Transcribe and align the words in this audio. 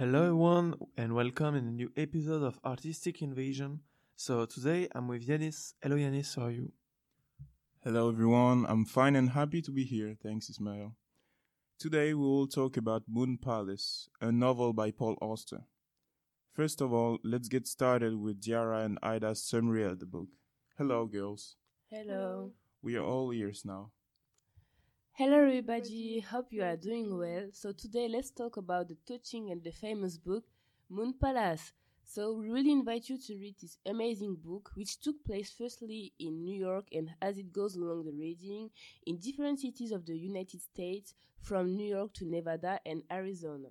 Hello 0.00 0.22
everyone 0.22 0.76
and 0.96 1.14
welcome 1.14 1.54
in 1.54 1.66
a 1.66 1.70
new 1.70 1.92
episode 1.94 2.42
of 2.42 2.58
Artistic 2.64 3.20
Invasion. 3.20 3.80
So 4.16 4.46
today 4.46 4.88
I'm 4.94 5.08
with 5.08 5.28
Yanis. 5.28 5.74
Hello 5.82 5.94
Yanis, 5.94 6.36
how 6.36 6.46
are 6.46 6.50
you? 6.50 6.72
Hello 7.84 8.08
everyone, 8.08 8.64
I'm 8.66 8.86
fine 8.86 9.14
and 9.14 9.28
happy 9.28 9.60
to 9.60 9.70
be 9.70 9.84
here, 9.84 10.16
thanks 10.22 10.48
Ismail. 10.48 10.96
Today 11.78 12.14
we 12.14 12.24
will 12.24 12.46
talk 12.46 12.78
about 12.78 13.02
Moon 13.06 13.36
Palace, 13.36 14.08
a 14.22 14.32
novel 14.32 14.72
by 14.72 14.90
Paul 14.90 15.18
Auster. 15.20 15.66
First 16.54 16.80
of 16.80 16.94
all, 16.94 17.18
let's 17.22 17.48
get 17.48 17.66
started 17.66 18.16
with 18.16 18.40
Diara 18.40 18.86
and 18.86 18.98
Ida's 19.02 19.42
summary 19.42 19.84
of 19.84 19.98
the 20.00 20.06
book. 20.06 20.28
Hello 20.78 21.04
girls, 21.04 21.56
Hello. 21.90 22.52
we 22.80 22.96
are 22.96 23.04
all 23.04 23.34
ears 23.34 23.66
now. 23.66 23.90
Hello, 25.12 25.38
everybody. 25.38 26.18
Hope 26.18 26.52
you 26.52 26.64
are 26.64 26.76
doing 26.76 27.16
well. 27.16 27.48
So, 27.52 27.70
today 27.72 28.08
let's 28.08 28.30
talk 28.32 28.56
about 28.56 28.88
the 28.88 28.96
touching 29.06 29.50
and 29.52 29.62
the 29.62 29.70
famous 29.70 30.18
book 30.18 30.44
Moon 30.88 31.12
Palace. 31.20 31.72
So, 32.02 32.32
we 32.32 32.48
really 32.50 32.72
invite 32.72 33.08
you 33.08 33.16
to 33.18 33.34
read 33.34 33.54
this 33.60 33.78
amazing 33.86 34.36
book, 34.42 34.70
which 34.74 35.00
took 35.00 35.22
place 35.24 35.52
firstly 35.56 36.12
in 36.18 36.42
New 36.42 36.58
York 36.58 36.86
and 36.92 37.10
as 37.22 37.38
it 37.38 37.52
goes 37.52 37.76
along 37.76 38.04
the 38.04 38.12
reading, 38.12 38.70
in 39.06 39.18
different 39.18 39.60
cities 39.60 39.92
of 39.92 40.06
the 40.06 40.16
United 40.18 40.60
States, 40.60 41.14
from 41.40 41.76
New 41.76 41.86
York 41.86 42.12
to 42.14 42.24
Nevada 42.24 42.80
and 42.84 43.04
Arizona. 43.12 43.68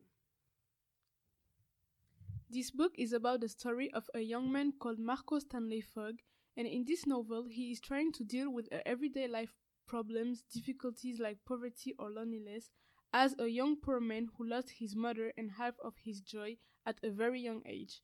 This 2.50 2.70
book 2.70 2.94
is 2.98 3.14
about 3.14 3.42
the 3.42 3.50
story 3.50 3.92
of 3.92 4.10
a 4.14 4.20
young 4.20 4.52
man 4.52 4.74
called 4.74 5.00
Marco 5.00 5.40
Stanley 5.40 5.82
Fogg, 5.82 6.20
and 6.56 6.68
in 6.68 6.86
this 6.86 7.08
novel, 7.08 7.48
he 7.48 7.72
is 7.72 7.80
trying 7.80 8.12
to 8.14 8.24
deal 8.24 8.52
with 8.52 8.72
uh, 8.72 8.80
everyday 8.86 9.28
life 9.28 9.56
problems, 9.90 10.44
difficulties 10.54 11.20
like 11.20 11.38
poverty 11.48 11.96
or 11.98 12.12
loneliness, 12.12 12.70
as 13.12 13.36
a 13.40 13.48
young 13.48 13.76
poor 13.76 14.00
man 14.00 14.30
who 14.38 14.48
lost 14.48 14.70
his 14.78 14.96
mother 14.96 15.34
and 15.36 15.52
half 15.58 15.74
of 15.84 15.96
his 16.06 16.22
joy 16.22 16.56
at 16.86 17.00
a 17.04 17.10
very 17.10 17.42
young 17.42 17.62
age, 17.66 18.02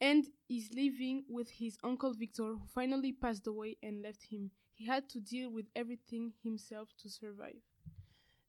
and 0.00 0.26
is 0.48 0.70
living 0.74 1.24
with 1.28 1.48
his 1.50 1.78
uncle 1.84 2.12
Victor, 2.12 2.54
who 2.54 2.66
finally 2.74 3.12
passed 3.12 3.46
away 3.46 3.76
and 3.82 4.02
left 4.02 4.24
him. 4.30 4.50
He 4.74 4.86
had 4.86 5.08
to 5.10 5.20
deal 5.20 5.50
with 5.50 5.66
everything 5.76 6.32
himself 6.42 6.88
to 7.02 7.08
survive. 7.08 7.62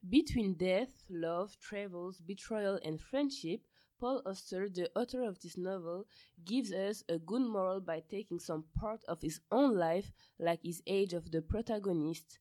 Between 0.10 0.56
death, 0.56 1.06
love, 1.10 1.58
travels, 1.60 2.20
betrayal, 2.20 2.80
and 2.84 3.00
friendship, 3.00 3.62
Paul 4.00 4.24
Auster, 4.26 4.68
the 4.68 4.90
author 4.96 5.22
of 5.22 5.40
this 5.42 5.58
novel, 5.58 6.08
gives 6.44 6.72
us 6.74 7.04
a 7.08 7.20
good 7.20 7.44
moral 7.44 7.82
by 7.82 8.02
taking 8.10 8.40
some 8.40 8.64
part 8.76 9.02
of 9.08 9.22
his 9.22 9.40
own 9.52 9.78
life, 9.78 10.12
like 10.40 10.62
his 10.64 10.82
age 10.88 11.14
of 11.14 11.30
the 11.32 11.44
protagonist. 11.44 12.40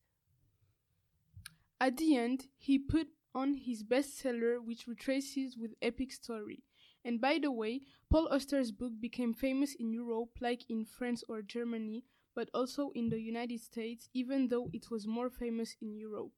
At 1.81 1.97
the 1.97 2.15
end, 2.15 2.45
he 2.59 2.77
put 2.77 3.07
on 3.33 3.55
his 3.55 3.81
bestseller, 3.81 4.63
which 4.63 4.85
retraces 4.87 5.57
with 5.57 5.73
epic 5.81 6.11
story. 6.11 6.63
And 7.03 7.19
by 7.19 7.39
the 7.41 7.51
way, 7.51 7.81
Paul 8.07 8.27
Auster's 8.31 8.71
book 8.71 8.93
became 9.01 9.33
famous 9.33 9.73
in 9.73 9.91
Europe, 9.91 10.37
like 10.39 10.69
in 10.69 10.85
France 10.85 11.23
or 11.27 11.41
Germany, 11.41 12.05
but 12.35 12.51
also 12.53 12.91
in 12.93 13.09
the 13.09 13.19
United 13.19 13.61
States, 13.61 14.09
even 14.13 14.49
though 14.49 14.69
it 14.71 14.91
was 14.91 15.07
more 15.07 15.31
famous 15.31 15.75
in 15.81 15.97
Europe. 15.97 16.33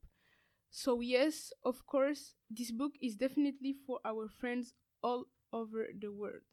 So, 0.71 1.01
yes, 1.01 1.51
of 1.61 1.85
course, 1.85 2.35
this 2.49 2.71
book 2.71 2.93
is 3.01 3.17
definitely 3.17 3.75
for 3.85 3.99
our 4.05 4.29
friends 4.29 4.73
all 5.03 5.25
over 5.51 5.87
the 5.99 6.13
world. 6.13 6.43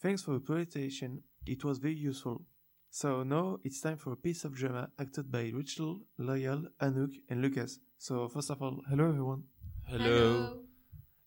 Thanks 0.00 0.22
for 0.22 0.34
the 0.34 0.40
presentation, 0.40 1.24
it 1.44 1.64
was 1.64 1.78
very 1.78 1.96
useful. 1.96 2.46
So 2.92 3.22
now 3.22 3.58
it's 3.62 3.80
time 3.80 3.98
for 3.98 4.12
a 4.12 4.16
piece 4.16 4.44
of 4.44 4.56
drama 4.56 4.90
acted 4.98 5.30
by 5.30 5.52
Rachel, 5.54 6.00
Loyal, 6.18 6.64
Anouk, 6.82 7.12
and 7.28 7.40
Lucas. 7.40 7.78
So 7.98 8.28
first 8.28 8.50
of 8.50 8.60
all, 8.60 8.82
hello 8.90 9.08
everyone. 9.08 9.44
Hello. 9.86 10.64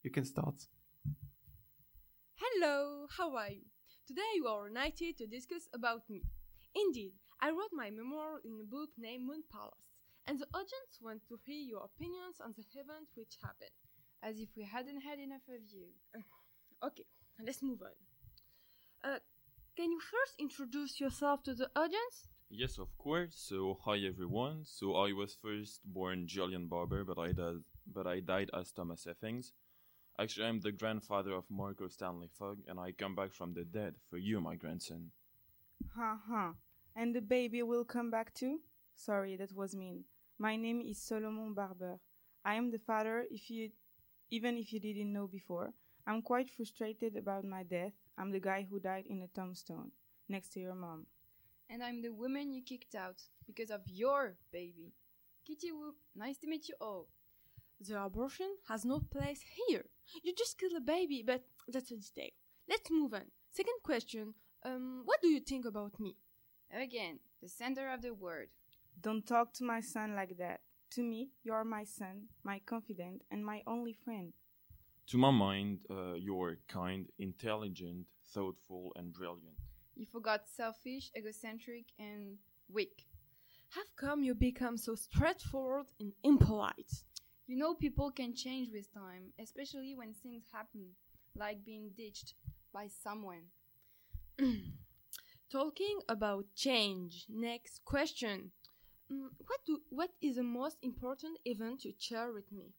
You 0.03 0.11
can 0.11 0.25
start. 0.25 0.55
Hello, 2.35 3.07
how 3.17 3.33
are 3.37 3.49
you? 3.49 3.63
Today 4.05 4.27
you 4.35 4.45
are 4.45 4.67
united 4.67 5.17
to 5.19 5.25
discuss 5.25 5.69
about 5.73 6.01
me. 6.09 6.23
Indeed, 6.75 7.13
I 7.39 7.51
wrote 7.51 7.71
my 7.71 7.89
memoir 7.89 8.41
in 8.43 8.59
a 8.59 8.67
book 8.67 8.89
named 8.97 9.25
Moon 9.25 9.43
Palace, 9.49 9.87
and 10.27 10.37
the 10.37 10.47
audience 10.53 10.99
want 11.01 11.21
to 11.29 11.39
hear 11.45 11.63
your 11.63 11.85
opinions 11.85 12.43
on 12.43 12.53
the 12.57 12.65
event 12.77 13.07
which 13.15 13.37
happened. 13.41 13.71
As 14.21 14.37
if 14.37 14.49
we 14.57 14.63
hadn't 14.63 14.99
had 14.99 15.17
enough 15.17 15.47
of 15.47 15.63
you. 15.71 15.87
Okay, 16.83 17.05
let's 17.41 17.63
move 17.63 17.81
on. 17.81 17.95
Uh, 19.09 19.19
can 19.75 19.91
you 19.91 19.99
first 19.99 20.35
introduce 20.39 20.99
yourself 20.99 21.43
to 21.43 21.53
the 21.53 21.69
audience? 21.75 22.27
Yes, 22.49 22.77
of 22.77 22.95
course. 22.97 23.33
So, 23.35 23.77
hi 23.83 23.97
everyone. 23.97 24.65
So, 24.65 24.95
I 24.95 25.11
was 25.13 25.35
first 25.35 25.81
born 25.85 26.27
Julian 26.27 26.67
Barber, 26.67 27.03
but 27.03 27.17
I 27.17 27.31
died, 27.31 27.63
but 27.87 28.05
I 28.07 28.19
died 28.19 28.51
as 28.53 28.71
Thomas 28.71 29.05
Effings. 29.05 29.51
Actually, 30.19 30.45
I'm 30.47 30.59
the 30.59 30.71
grandfather 30.71 31.33
of 31.33 31.49
Marco 31.49 31.87
Stanley 31.87 32.29
Fogg, 32.37 32.59
and 32.67 32.79
I 32.79 32.91
come 32.91 33.15
back 33.15 33.33
from 33.33 33.53
the 33.53 33.63
dead 33.63 33.95
for 34.09 34.17
you, 34.17 34.39
my 34.39 34.55
grandson. 34.55 35.11
Ha 35.95 36.19
ha. 36.27 36.53
And 36.95 37.15
the 37.15 37.21
baby 37.21 37.63
will 37.63 37.85
come 37.85 38.11
back 38.11 38.33
too? 38.33 38.59
Sorry, 38.95 39.35
that 39.37 39.53
was 39.55 39.75
mean. 39.75 40.05
My 40.37 40.55
name 40.55 40.81
is 40.81 41.01
Solomon 41.01 41.53
Barber. 41.53 41.99
I 42.45 42.55
am 42.55 42.69
the 42.69 42.79
father 42.79 43.25
if 43.31 43.49
you 43.49 43.71
even 44.29 44.57
if 44.57 44.71
you 44.73 44.79
didn't 44.79 45.13
know 45.13 45.27
before. 45.27 45.73
I'm 46.05 46.21
quite 46.21 46.49
frustrated 46.49 47.15
about 47.15 47.45
my 47.45 47.63
death. 47.63 47.93
I'm 48.17 48.31
the 48.31 48.39
guy 48.39 48.67
who 48.69 48.79
died 48.79 49.05
in 49.07 49.21
a 49.21 49.27
tombstone 49.27 49.91
next 50.29 50.53
to 50.53 50.59
your 50.59 50.75
mom. 50.75 51.07
And 51.69 51.83
I'm 51.83 52.01
the 52.01 52.09
woman 52.13 52.53
you 52.53 52.61
kicked 52.61 52.95
out 52.95 53.21
because 53.47 53.71
of 53.71 53.81
your 53.87 54.35
baby. 54.51 54.93
Kitty 55.45 55.71
Wu, 55.71 55.95
nice 56.15 56.37
to 56.39 56.47
meet 56.47 56.69
you 56.69 56.75
all. 56.79 57.07
The 57.79 58.01
abortion 58.01 58.55
has 58.69 58.85
no 58.85 58.99
place 58.99 59.41
here. 59.67 59.85
You 60.23 60.33
just 60.37 60.57
killed 60.57 60.73
a 60.77 60.81
baby, 60.81 61.23
but 61.25 61.43
that's 61.67 61.91
a 61.91 61.97
detail. 61.97 62.29
Let's 62.69 62.89
move 62.91 63.13
on. 63.13 63.25
Second 63.49 63.79
question. 63.83 64.33
Um, 64.65 65.01
what 65.05 65.21
do 65.21 65.27
you 65.27 65.41
think 65.41 65.65
about 65.65 65.99
me? 65.99 66.15
Again, 66.71 67.19
the 67.41 67.49
center 67.49 67.89
of 67.89 68.01
the 68.01 68.13
word. 68.13 68.49
Don't 69.01 69.25
talk 69.25 69.53
to 69.55 69.63
my 69.63 69.81
son 69.81 70.15
like 70.15 70.37
that. 70.37 70.61
To 70.91 71.03
me, 71.03 71.29
you're 71.43 71.63
my 71.65 71.83
son, 71.83 72.27
my 72.43 72.61
confidant, 72.65 73.23
and 73.29 73.45
my 73.45 73.63
only 73.67 73.93
friend. 73.93 74.33
To 75.07 75.17
my 75.17 75.31
mind, 75.31 75.79
uh, 75.89 76.13
you're 76.13 76.57
kind, 76.67 77.07
intelligent, 77.19 78.05
thoughtful, 78.33 78.93
and 78.95 79.13
brilliant. 79.13 79.57
You 79.95 80.05
forgot 80.11 80.47
selfish, 80.47 81.11
egocentric, 81.15 81.85
and 81.99 82.37
weak. 82.71 83.05
How 83.69 83.81
come 83.95 84.23
you 84.23 84.33
become 84.33 84.77
so 84.77 84.95
straightforward 84.95 85.87
and 85.99 86.13
impolite? 86.23 87.03
You 87.47 87.57
know, 87.57 87.73
people 87.73 88.11
can 88.11 88.33
change 88.33 88.69
with 88.71 88.93
time, 88.93 89.33
especially 89.39 89.93
when 89.95 90.13
things 90.13 90.45
happen, 90.51 90.95
like 91.35 91.65
being 91.65 91.91
ditched 91.95 92.35
by 92.73 92.87
someone. 92.87 93.51
Talking 95.51 95.99
about 96.07 96.45
change. 96.55 97.25
Next 97.29 97.83
question. 97.83 98.51
Mm, 99.11 99.29
what 99.45 99.59
do 99.65 99.81
what 99.89 100.11
is 100.21 100.37
the 100.37 100.43
most 100.43 100.77
important 100.81 101.37
event 101.45 101.83
you 101.83 101.93
share 101.99 102.31
with 102.31 102.51
me? 102.51 102.73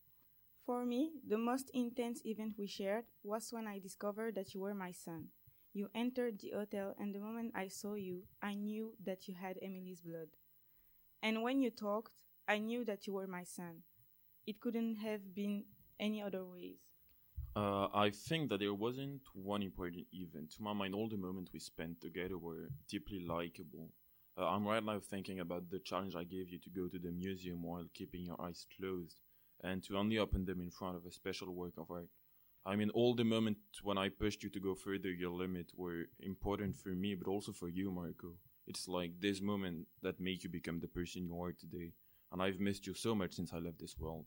For 0.66 0.86
me, 0.86 1.12
the 1.28 1.36
most 1.36 1.70
intense 1.75 2.25
event 2.25 2.54
we 2.56 2.66
shared 2.66 3.04
was 3.22 3.52
when 3.52 3.66
I 3.66 3.78
discovered 3.78 4.34
that 4.36 4.54
you 4.54 4.60
were 4.60 4.75
my 4.75 4.92
son. 4.92 5.28
You 5.75 5.91
entered 5.94 6.38
the 6.41 6.52
hotel, 6.54 6.94
and 6.98 7.14
the 7.14 7.19
moment 7.19 7.52
I 7.54 7.69
saw 7.69 7.94
you, 7.94 8.22
I 8.41 8.54
knew 8.54 8.94
that 9.04 9.28
you 9.28 9.34
had 9.34 9.58
Emily's 9.60 10.00
blood. 10.00 10.28
And 11.22 11.42
when 11.42 11.60
you 11.60 11.70
talked, 11.70 12.14
I 12.48 12.58
knew 12.58 12.82
that 12.86 13.06
you 13.06 13.12
were 13.12 13.26
my 13.26 13.44
son. 13.44 13.82
It 14.47 14.60
couldn't 14.60 14.97
have 14.97 15.34
been 15.34 15.64
any 16.00 16.22
other 16.22 16.47
ways. 16.47 16.78
Uh, 17.54 17.88
I 17.92 18.10
think 18.10 18.48
that 18.48 18.60
there 18.60 18.72
wasn't 18.74 19.20
one 19.34 19.62
important 19.62 20.06
event. 20.12 20.53
To 20.53 20.62
my 20.62 20.72
mind, 20.72 20.94
all 20.94 21.10
the 21.10 21.18
moments 21.18 21.50
we 21.53 21.60
spent 21.60 22.00
together 22.00 22.39
were 22.39 22.71
deeply 22.89 23.21
likable. 23.21 23.91
Uh, 24.39 24.48
I'm 24.48 24.66
right 24.66 24.83
now 24.83 24.98
thinking 24.98 25.41
about 25.41 25.68
the 25.71 25.78
challenge 25.78 26.16
I 26.16 26.24
gave 26.24 26.48
you 26.48 26.59
to 26.59 26.71
go 26.71 26.89
to 26.89 26.98
the 26.98 27.12
museum 27.12 27.62
while 27.62 27.84
keeping 27.92 28.24
your 28.24 28.41
eyes 28.41 28.66
closed 28.78 29.18
and 29.62 29.83
to 29.84 29.97
only 29.97 30.18
open 30.18 30.45
them 30.45 30.60
in 30.60 30.71
front 30.71 30.97
of 30.97 31.06
a 31.06 31.12
special 31.12 31.54
work 31.54 31.74
of 31.78 31.91
art. 31.91 32.09
I 32.66 32.77
mean, 32.77 32.91
all 32.91 33.15
the 33.15 33.24
moments 33.24 33.83
when 33.83 33.98
I 33.98 34.09
pushed 34.09 34.42
you 34.42 34.51
to 34.51 34.60
go 34.60 34.74
further 34.74 35.10
your 35.10 35.30
limit 35.30 35.72
were 35.77 36.06
important 36.21 36.77
for 36.77 36.91
me, 36.91 37.15
but 37.15 37.28
also 37.28 37.53
for 37.53 37.68
you, 37.68 37.91
Marco. 37.91 38.36
It's 38.66 38.89
like 38.89 39.21
this 39.21 39.42
moment 39.42 39.86
that 40.03 40.18
made 40.18 40.42
you 40.42 40.48
become 40.48 40.80
the 40.80 40.89
person 40.89 41.27
you 41.27 41.39
are 41.42 41.53
today, 41.53 41.92
and 42.33 42.41
I've 42.41 42.60
missed 42.60 42.86
you 42.86 42.95
so 42.95 43.15
much 43.15 43.34
since 43.34 43.53
I 43.53 43.59
left 43.59 43.78
this 43.78 43.98
world. 43.98 44.24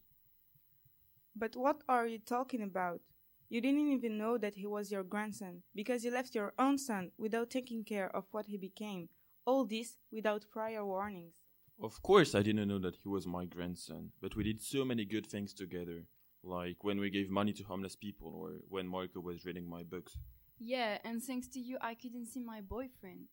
But 1.35 1.55
what 1.55 1.81
are 1.89 2.05
you 2.05 2.19
talking 2.19 2.61
about? 2.61 3.01
You 3.49 3.61
didn't 3.61 3.91
even 3.91 4.17
know 4.17 4.37
that 4.37 4.55
he 4.55 4.67
was 4.67 4.91
your 4.91 5.03
grandson 5.03 5.63
because 5.73 6.03
you 6.03 6.11
left 6.11 6.35
your 6.35 6.53
own 6.59 6.77
son 6.77 7.11
without 7.17 7.49
taking 7.49 7.83
care 7.83 8.15
of 8.15 8.25
what 8.31 8.47
he 8.47 8.57
became. 8.57 9.09
All 9.45 9.65
this 9.65 9.97
without 10.11 10.45
prior 10.51 10.85
warnings. 10.85 11.33
Of 11.81 12.01
course, 12.01 12.33
I 12.33 12.41
didn't 12.41 12.67
know 12.67 12.79
that 12.79 12.95
he 12.95 13.07
was 13.07 13.27
my 13.27 13.45
grandson, 13.45 14.11
but 14.19 14.35
we 14.35 14.43
did 14.43 14.61
so 14.61 14.83
many 14.83 15.05
good 15.05 15.27
things 15.27 15.53
together, 15.53 16.05
like 16.43 16.83
when 16.83 16.99
we 16.99 17.11
gave 17.11 17.29
money 17.29 17.53
to 17.53 17.63
homeless 17.63 17.95
people 17.95 18.33
or 18.33 18.53
when 18.67 18.87
Marco 18.87 19.19
was 19.19 19.45
reading 19.45 19.69
my 19.69 19.83
books. 19.83 20.17
Yeah, 20.59 20.97
and 21.03 21.21
thanks 21.21 21.47
to 21.49 21.59
you, 21.59 21.77
I 21.79 21.93
couldn't 21.93 22.25
see 22.25 22.39
my 22.39 22.61
boyfriend. 22.61 23.27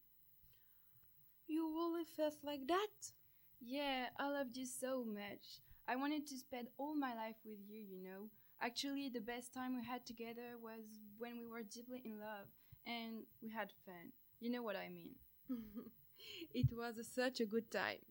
You 1.47 1.67
really 1.75 2.05
felt 2.05 2.37
like 2.43 2.67
that? 2.69 3.13
Yeah, 3.61 4.07
I 4.19 4.29
loved 4.29 4.57
you 4.59 4.67
so 4.67 5.05
much. 5.05 5.61
I 5.89 5.97
wanted 5.97 6.27
to 6.27 6.37
spend 6.37 6.69
all 6.77 6.95
my 6.95 7.15
life 7.15 7.37
with 7.47 7.59
you, 7.67 7.81
you 7.81 8.03
know. 8.03 8.29
Actually, 8.61 9.09
the 9.09 9.21
best 9.21 9.55
time 9.55 9.75
we 9.75 9.85
had 9.85 10.05
together 10.05 10.59
was 10.63 10.85
when 11.17 11.39
we 11.39 11.47
were 11.47 11.63
deeply 11.63 12.03
in 12.05 12.21
love 12.21 12.49
and 12.87 13.25
we 13.43 13.49
had 13.49 13.73
fun. 13.87 14.13
You 14.41 14.51
know 14.51 14.63
what 14.63 14.77
I 14.77 14.89
mean. 14.89 15.15
it 16.55 16.67
was 16.73 16.99
a, 16.99 17.05
such 17.05 17.41
a 17.41 17.47
good 17.47 17.71
time. 17.71 18.05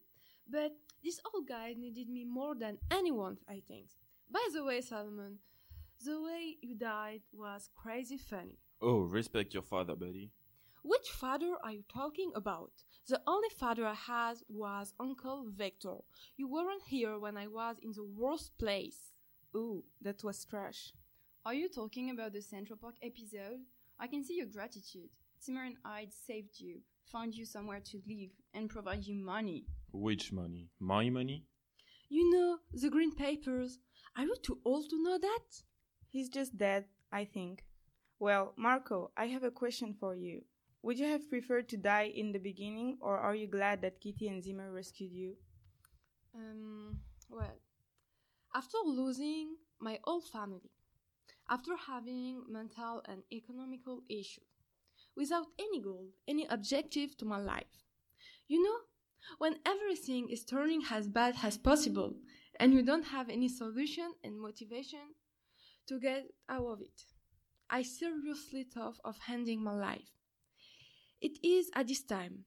But 0.50 0.72
this 1.04 1.20
old 1.34 1.48
guy 1.48 1.74
needed 1.78 2.10
me 2.10 2.26
more 2.26 2.56
than 2.56 2.78
anyone, 2.92 3.38
I 3.48 3.62
think. 3.68 3.88
By 4.30 4.46
the 4.54 4.64
way, 4.64 4.82
Solomon, 4.82 5.40
the 6.04 6.22
way 6.22 6.58
you 6.62 6.76
died 6.76 7.22
was 7.34 7.70
crazy 7.76 8.18
funny. 8.18 8.60
Oh, 8.82 9.02
respect 9.02 9.54
your 9.54 9.64
father, 9.64 9.96
buddy. 9.96 10.32
Which 10.84 11.10
father 11.10 11.56
are 11.64 11.72
you 11.72 11.84
talking 11.88 12.32
about? 12.36 12.72
The 13.08 13.22
only 13.26 13.48
father 13.58 13.86
I 13.86 13.94
had 13.94 14.38
was 14.50 14.94
Uncle 15.00 15.46
Victor. 15.48 15.96
You 16.36 16.50
weren't 16.50 16.84
here 16.88 17.18
when 17.18 17.38
I 17.38 17.48
was 17.48 17.78
in 17.82 17.94
the 17.94 18.04
worst 18.04 18.58
place. 18.58 19.14
Ooh, 19.56 19.84
that 20.02 20.24
was 20.24 20.44
trash. 20.44 20.92
Are 21.46 21.54
you 21.54 21.70
talking 21.70 22.10
about 22.10 22.34
the 22.34 22.42
Central 22.42 22.78
Park 22.78 22.96
episode? 23.02 23.60
I 24.00 24.08
can 24.08 24.24
see 24.24 24.36
your 24.36 24.48
gratitude. 24.48 25.10
Zimmer 25.42 25.64
and 25.64 25.78
I 25.86 26.08
saved 26.26 26.60
you, 26.60 26.80
found 27.06 27.36
you 27.36 27.46
somewhere 27.46 27.80
to 27.80 28.02
live, 28.08 28.32
and 28.54 28.70
provide 28.70 29.06
you 29.06 29.16
money. 29.16 29.66
Which 29.94 30.32
money? 30.32 30.72
My 30.80 31.10
money? 31.10 31.46
You 32.10 32.30
know, 32.32 32.58
the 32.74 32.90
green 32.90 33.14
papers. 33.16 33.78
Are 34.18 34.24
you 34.24 34.36
too 34.42 34.60
old 34.66 34.90
to 34.90 35.02
know 35.02 35.20
that? 35.20 35.64
He's 36.10 36.30
just 36.30 36.58
dead, 36.58 36.86
I 37.12 37.26
think. 37.26 37.64
Well, 38.20 38.54
Marco, 38.58 39.12
I 39.16 39.28
have 39.28 39.44
a 39.44 39.52
question 39.52 39.96
for 40.00 40.16
you. 40.16 40.42
Would 40.82 40.98
you 40.98 41.06
have 41.06 41.30
preferred 41.30 41.70
to 41.70 41.78
die 41.78 42.12
in 42.14 42.32
the 42.32 42.40
beginning, 42.40 42.98
or 43.02 43.18
are 43.18 43.36
you 43.36 43.48
glad 43.48 43.82
that 43.82 44.02
Kitty 44.02 44.28
and 44.28 44.44
Zimmer 44.44 44.72
rescued 44.72 45.12
you? 45.12 45.36
Um, 46.36 47.00
well, 47.30 47.60
after 48.56 48.78
losing 48.86 49.56
my 49.80 50.00
whole 50.04 50.22
family, 50.22 50.72
after 51.50 51.76
having 51.76 52.44
mental 52.50 53.02
and 53.08 53.24
economical 53.32 54.02
issues, 54.10 54.48
without 55.16 55.48
any 55.60 55.82
goal, 55.82 56.10
any 56.28 56.48
objective 56.50 57.16
to 57.18 57.26
my 57.26 57.38
life, 57.38 57.86
you 58.48 58.62
know, 58.62 58.78
when 59.38 59.56
everything 59.66 60.30
is 60.30 60.46
turning 60.46 60.82
as 60.92 61.08
bad 61.08 61.36
as 61.44 61.58
possible 61.58 62.16
and 62.60 62.74
you 62.74 62.84
don't 62.84 63.06
have 63.06 63.30
any 63.30 63.50
solution 63.50 64.14
and 64.24 64.40
motivation 64.40 65.16
to 65.88 66.00
get 66.00 66.26
out 66.50 66.66
of 66.66 66.82
it, 66.82 67.04
I 67.70 67.82
seriously 67.84 68.64
thought 68.64 69.00
of 69.04 69.18
ending 69.30 69.64
my 69.64 69.74
life. 69.74 70.12
It 71.22 71.38
is 71.44 71.72
at 71.76 71.88
this 71.88 72.04
time 72.04 72.46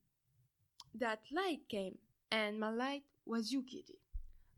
that 0.95 1.21
light 1.33 1.69
came, 1.69 1.99
and 2.31 2.61
my 2.61 2.71
light 2.71 3.03
was 3.25 3.51
you, 3.53 3.63
Kitty. 3.63 3.99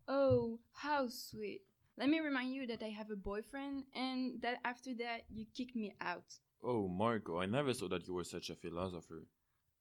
Oh, 0.07 0.59
how 0.73 1.09
sweet. 1.09 1.63
Let 1.97 2.09
me 2.09 2.21
remind 2.21 2.55
you 2.55 2.67
that 2.69 2.83
I 2.83 2.89
have 2.89 3.11
a 3.11 3.17
boyfriend 3.17 3.85
and 3.95 4.41
that 4.43 4.59
after 4.65 4.95
that 4.99 5.23
you 5.31 5.47
kicked 5.57 5.75
me 5.75 5.95
out. 6.01 6.25
Oh, 6.63 6.89
Marco, 6.89 7.41
I 7.41 7.47
never 7.47 7.75
saw 7.75 7.89
that 7.89 8.07
you 8.07 8.15
were 8.15 8.25
such 8.25 8.51
a 8.51 8.55
philosopher. 8.55 9.23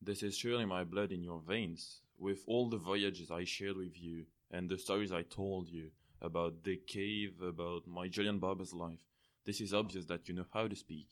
This 0.01 0.23
is 0.23 0.37
surely 0.37 0.65
my 0.65 0.83
blood 0.83 1.11
in 1.11 1.23
your 1.23 1.39
veins. 1.39 2.01
With 2.19 2.43
all 2.47 2.69
the 2.69 2.77
voyages 2.77 3.31
I 3.31 3.43
shared 3.43 3.77
with 3.77 4.01
you 4.01 4.25
and 4.51 4.69
the 4.69 4.77
stories 4.77 5.11
I 5.11 5.23
told 5.23 5.69
you 5.69 5.89
about 6.21 6.63
the 6.63 6.77
cave, 6.87 7.41
about 7.41 7.87
my 7.87 8.07
Julian 8.07 8.39
Barber's 8.39 8.73
life, 8.73 9.01
this 9.45 9.61
is 9.61 9.73
obvious 9.73 10.05
that 10.05 10.27
you 10.27 10.33
know 10.35 10.45
how 10.53 10.67
to 10.67 10.75
speak. 10.75 11.07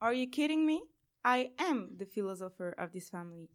Are 0.00 0.12
you 0.12 0.26
kidding 0.28 0.66
me? 0.66 0.82
I 1.24 1.50
am 1.58 1.90
the 1.96 2.04
philosopher 2.04 2.74
of 2.76 2.92
this 2.92 3.08
family. 3.08 3.48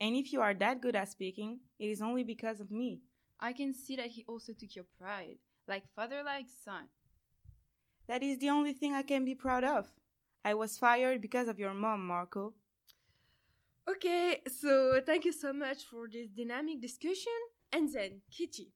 And 0.00 0.14
if 0.14 0.32
you 0.32 0.40
are 0.42 0.54
that 0.54 0.82
good 0.82 0.94
at 0.96 1.08
speaking, 1.08 1.60
it 1.78 1.86
is 1.86 2.02
only 2.02 2.24
because 2.24 2.60
of 2.60 2.70
me. 2.70 3.00
I 3.40 3.52
can 3.52 3.72
see 3.72 3.96
that 3.96 4.08
he 4.08 4.24
also 4.28 4.52
took 4.52 4.74
your 4.76 4.84
pride, 4.98 5.38
like 5.66 5.84
father, 5.94 6.22
like 6.22 6.46
son. 6.64 6.88
That 8.06 8.22
is 8.22 8.38
the 8.38 8.50
only 8.50 8.72
thing 8.72 8.94
I 8.94 9.02
can 9.02 9.24
be 9.24 9.34
proud 9.34 9.64
of. 9.64 9.90
I 10.44 10.54
was 10.54 10.78
fired 10.78 11.20
because 11.20 11.48
of 11.48 11.58
your 11.58 11.74
mom, 11.74 12.06
Marco. 12.06 12.54
Okay, 13.88 14.42
so 14.48 15.00
thank 15.06 15.24
you 15.24 15.32
so 15.32 15.52
much 15.52 15.84
for 15.84 16.08
this 16.12 16.28
dynamic 16.28 16.80
discussion. 16.80 17.38
And 17.72 17.92
then, 17.92 18.20
Kitty, 18.30 18.72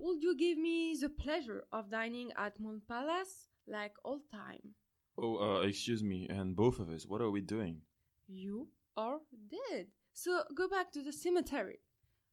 would 0.00 0.22
you 0.22 0.36
give 0.36 0.58
me 0.58 0.96
the 1.00 1.08
pleasure 1.08 1.64
of 1.72 1.90
dining 1.90 2.32
at 2.36 2.58
Moon 2.58 2.82
Palace 2.88 3.48
like 3.68 3.92
all 4.04 4.20
time? 4.32 4.74
Oh, 5.16 5.36
uh, 5.36 5.60
excuse 5.60 6.02
me, 6.02 6.26
and 6.28 6.56
both 6.56 6.80
of 6.80 6.88
us, 6.88 7.06
what 7.06 7.20
are 7.20 7.30
we 7.30 7.40
doing? 7.40 7.82
You 8.26 8.68
are 8.96 9.18
dead. 9.50 9.86
So 10.14 10.42
go 10.56 10.68
back 10.68 10.90
to 10.92 11.02
the 11.02 11.12
cemetery. 11.12 11.78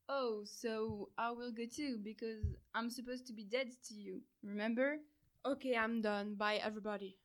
Oh, 0.10 0.42
so 0.46 1.10
I 1.18 1.32
will 1.32 1.52
go 1.52 1.64
too 1.66 2.00
because 2.04 2.46
I'm 2.74 2.90
supposed 2.90 3.28
to 3.28 3.34
be 3.34 3.44
dead 3.44 3.68
to 3.90 3.94
you, 3.94 4.22
remember? 4.42 4.98
Okay, 5.46 5.76
I'm 5.76 6.02
done. 6.02 6.36
Bye, 6.36 6.62
everybody. 6.64 7.18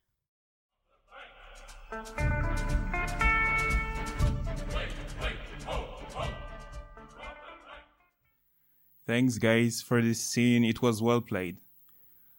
Thanks, 9.04 9.38
guys, 9.38 9.82
for 9.82 10.00
this 10.00 10.20
scene. 10.20 10.64
It 10.64 10.80
was 10.80 11.02
well 11.02 11.20
played. 11.20 11.56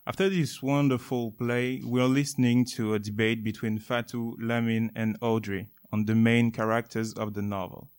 After 0.07 0.29
this 0.29 0.63
wonderful 0.63 1.31
play, 1.31 1.81
we 1.85 1.99
are 1.99 2.07
listening 2.07 2.63
to 2.75 2.93
a 2.93 2.99
debate 2.99 3.43
between 3.43 3.79
Fatou, 3.79 4.35
Lamin, 4.39 4.89
and 4.95 5.17
Audrey 5.19 5.67
on 5.91 6.05
the 6.05 6.15
main 6.15 6.51
characters 6.51 7.13
of 7.13 7.33
the 7.33 7.41
novel. 7.41 7.89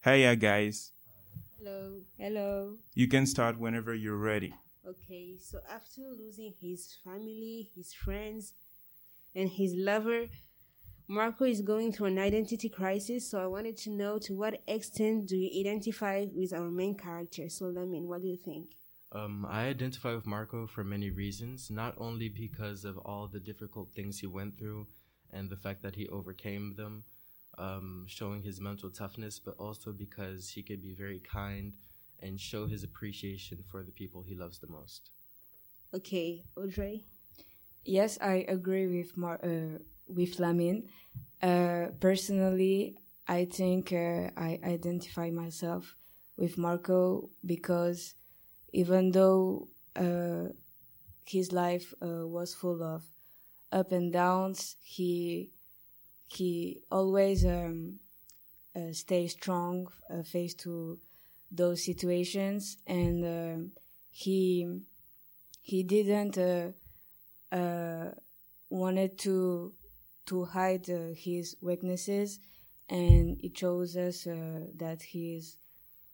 Hey, 0.00 0.34
guys. 0.36 0.92
Hello. 1.58 2.02
Hello. 2.16 2.76
You 2.94 3.08
can 3.08 3.26
start 3.26 3.58
whenever 3.58 3.92
you're 3.92 4.16
ready. 4.16 4.54
Okay, 4.86 5.36
so 5.40 5.58
after 5.68 6.02
losing 6.16 6.54
his 6.60 6.94
family, 7.02 7.70
his 7.74 7.92
friends, 7.92 8.52
and 9.34 9.48
his 9.48 9.74
lover, 9.74 10.26
Marco 11.06 11.44
is 11.44 11.60
going 11.60 11.92
through 11.92 12.06
an 12.06 12.18
identity 12.18 12.68
crisis. 12.68 13.28
So 13.28 13.42
I 13.42 13.46
wanted 13.46 13.76
to 13.78 13.90
know 13.90 14.18
to 14.20 14.34
what 14.34 14.62
extent 14.66 15.26
do 15.26 15.36
you 15.36 15.60
identify 15.60 16.26
with 16.34 16.52
our 16.52 16.70
main 16.70 16.96
character? 16.96 17.48
So, 17.48 17.66
Lamin, 17.66 18.08
what 18.08 18.22
do 18.22 18.28
you 18.28 18.38
think? 18.38 18.70
Um, 19.12 19.46
I 19.48 19.66
identify 19.66 20.14
with 20.14 20.26
Marco 20.26 20.66
for 20.66 20.82
many 20.82 21.10
reasons, 21.10 21.70
not 21.70 21.94
only 21.98 22.28
because 22.28 22.84
of 22.84 22.98
all 22.98 23.28
the 23.28 23.38
difficult 23.38 23.90
things 23.94 24.18
he 24.18 24.26
went 24.26 24.58
through 24.58 24.88
and 25.32 25.48
the 25.48 25.56
fact 25.56 25.82
that 25.82 25.94
he 25.94 26.08
overcame 26.08 26.74
them, 26.76 27.04
um, 27.58 28.06
showing 28.08 28.42
his 28.42 28.60
mental 28.60 28.90
toughness, 28.90 29.38
but 29.38 29.54
also 29.58 29.92
because 29.92 30.48
he 30.48 30.62
could 30.62 30.82
be 30.82 30.94
very 30.94 31.20
kind 31.20 31.74
and 32.20 32.40
show 32.40 32.66
his 32.66 32.82
appreciation 32.82 33.62
for 33.70 33.82
the 33.84 33.92
people 33.92 34.22
he 34.22 34.34
loves 34.34 34.58
the 34.58 34.66
most. 34.66 35.10
Okay, 35.92 36.44
Audrey? 36.56 37.04
Yes, 37.84 38.18
I 38.20 38.44
agree 38.48 38.86
with 38.88 39.16
Mar- 39.16 39.40
uh, 39.44 39.78
with 40.08 40.38
Lamin. 40.38 40.84
Uh, 41.42 41.86
personally, 42.00 42.96
I 43.28 43.46
think 43.46 43.92
uh, 43.92 44.30
I 44.36 44.58
identify 44.64 45.30
myself 45.30 45.96
with 46.36 46.58
Marco 46.58 47.30
because 47.44 48.14
even 48.72 49.12
though 49.12 49.68
uh, 49.96 50.48
his 51.26 51.52
life 51.52 51.94
uh, 52.02 52.26
was 52.26 52.54
full 52.54 52.82
of 52.82 53.04
up 53.72 53.92
and 53.92 54.12
downs, 54.12 54.76
he 54.82 55.50
he 56.26 56.82
always 56.90 57.44
um, 57.44 57.98
uh, 58.76 58.92
stay 58.92 59.26
strong 59.28 59.88
uh, 60.10 60.22
face 60.22 60.54
to 60.54 60.98
those 61.50 61.84
situations, 61.84 62.78
and 62.86 63.24
uh, 63.24 63.68
he 64.10 64.80
he 65.62 65.82
didn't 65.82 66.36
wanted 68.70 69.18
to 69.18 69.72
to 70.26 70.44
hide 70.44 70.88
uh, 70.90 71.14
his 71.14 71.56
weaknesses, 71.60 72.40
and 72.88 73.40
it 73.42 73.56
shows 73.56 73.96
us 73.96 74.26
uh, 74.26 74.66
that 74.76 75.02
he 75.02 75.36
is 75.36 75.56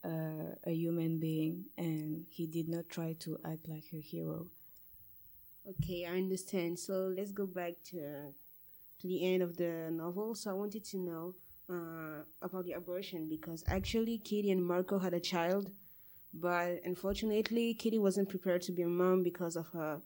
uh, 0.05 0.55
a 0.65 0.73
human 0.73 1.19
being, 1.19 1.67
and 1.77 2.27
he 2.29 2.47
did 2.47 2.69
not 2.69 2.89
try 2.89 3.15
to 3.21 3.39
act 3.45 3.69
like 3.69 3.85
a 3.93 4.01
hero. 4.01 4.47
Okay, 5.69 6.07
I 6.07 6.17
understand. 6.17 6.79
So 6.79 7.13
let's 7.17 7.33
go 7.33 7.47
back 7.47 7.75
to 7.91 8.33
to 9.01 9.07
the 9.07 9.25
end 9.35 9.43
of 9.43 9.57
the 9.57 9.91
novel. 9.91 10.35
So 10.35 10.51
I 10.51 10.55
wanted 10.55 10.85
to 10.87 10.99
know 10.99 11.35
uh, 11.71 12.25
about 12.43 12.65
the 12.65 12.73
abortion 12.73 13.29
because 13.29 13.65
actually 13.67 14.19
Kitty 14.19 14.51
and 14.51 14.65
Marco 14.65 14.99
had 14.99 15.15
a 15.15 15.21
child, 15.21 15.71
but 16.35 16.81
unfortunately 16.85 17.75
Kitty 17.75 17.99
wasn't 17.99 18.29
prepared 18.29 18.63
to 18.63 18.73
be 18.73 18.83
a 18.83 18.89
mom 18.89 19.23
because 19.23 19.57
of 19.57 19.69
her 19.69 20.01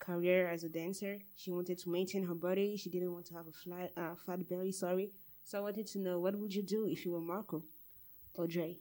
career 0.00 0.48
as 0.48 0.64
a 0.64 0.68
dancer. 0.68 1.18
She 1.36 1.52
wanted 1.52 1.78
to 1.78 1.90
maintain 1.90 2.24
her 2.24 2.34
body. 2.34 2.76
She 2.76 2.90
didn't 2.90 3.12
want 3.12 3.26
to 3.26 3.34
have 3.34 3.46
a 3.46 3.52
flat, 3.52 3.92
uh, 3.96 4.14
fat 4.26 4.48
belly. 4.48 4.72
Sorry. 4.72 5.10
So 5.44 5.58
I 5.58 5.60
wanted 5.62 5.86
to 5.88 5.98
know 5.98 6.18
what 6.18 6.36
would 6.36 6.54
you 6.54 6.62
do 6.62 6.86
if 6.88 7.04
you 7.04 7.12
were 7.12 7.20
Marco, 7.20 7.62
Audrey? 8.36 8.78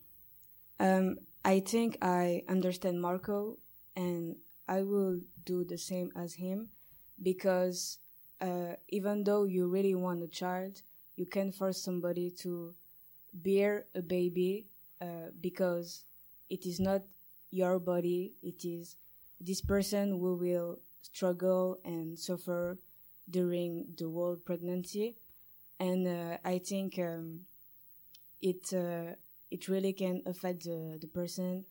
Um, 0.79 1.17
I 1.43 1.59
think 1.59 1.97
I 2.01 2.43
understand 2.47 3.01
Marco, 3.01 3.57
and 3.95 4.35
I 4.67 4.81
will 4.83 5.19
do 5.45 5.63
the 5.63 5.77
same 5.77 6.11
as 6.15 6.35
him 6.35 6.69
because 7.21 7.97
uh, 8.41 8.73
even 8.89 9.23
though 9.23 9.43
you 9.43 9.67
really 9.67 9.95
want 9.95 10.23
a 10.23 10.27
child, 10.27 10.81
you 11.15 11.25
can't 11.25 11.53
force 11.53 11.81
somebody 11.81 12.31
to 12.43 12.73
bear 13.33 13.85
a 13.95 14.01
baby 14.01 14.67
uh, 15.01 15.31
because 15.41 16.05
it 16.49 16.65
is 16.65 16.79
not 16.79 17.01
your 17.51 17.79
body. 17.79 18.33
It 18.41 18.63
is 18.63 18.95
this 19.41 19.61
person 19.61 20.09
who 20.11 20.35
will 20.35 20.79
struggle 21.01 21.77
and 21.85 22.17
suffer 22.19 22.77
during 23.29 23.85
the 23.97 24.05
whole 24.09 24.37
pregnancy, 24.37 25.15
and 25.79 26.07
uh, 26.07 26.37
I 26.45 26.59
think 26.59 26.99
um, 26.99 27.41
it 28.41 28.73
uh, 28.73 29.13
it 29.51 29.67
really 29.67 29.93
can 29.93 30.21
affect 30.25 30.63
the 30.63 30.97
the 30.99 31.07
person 31.07 31.65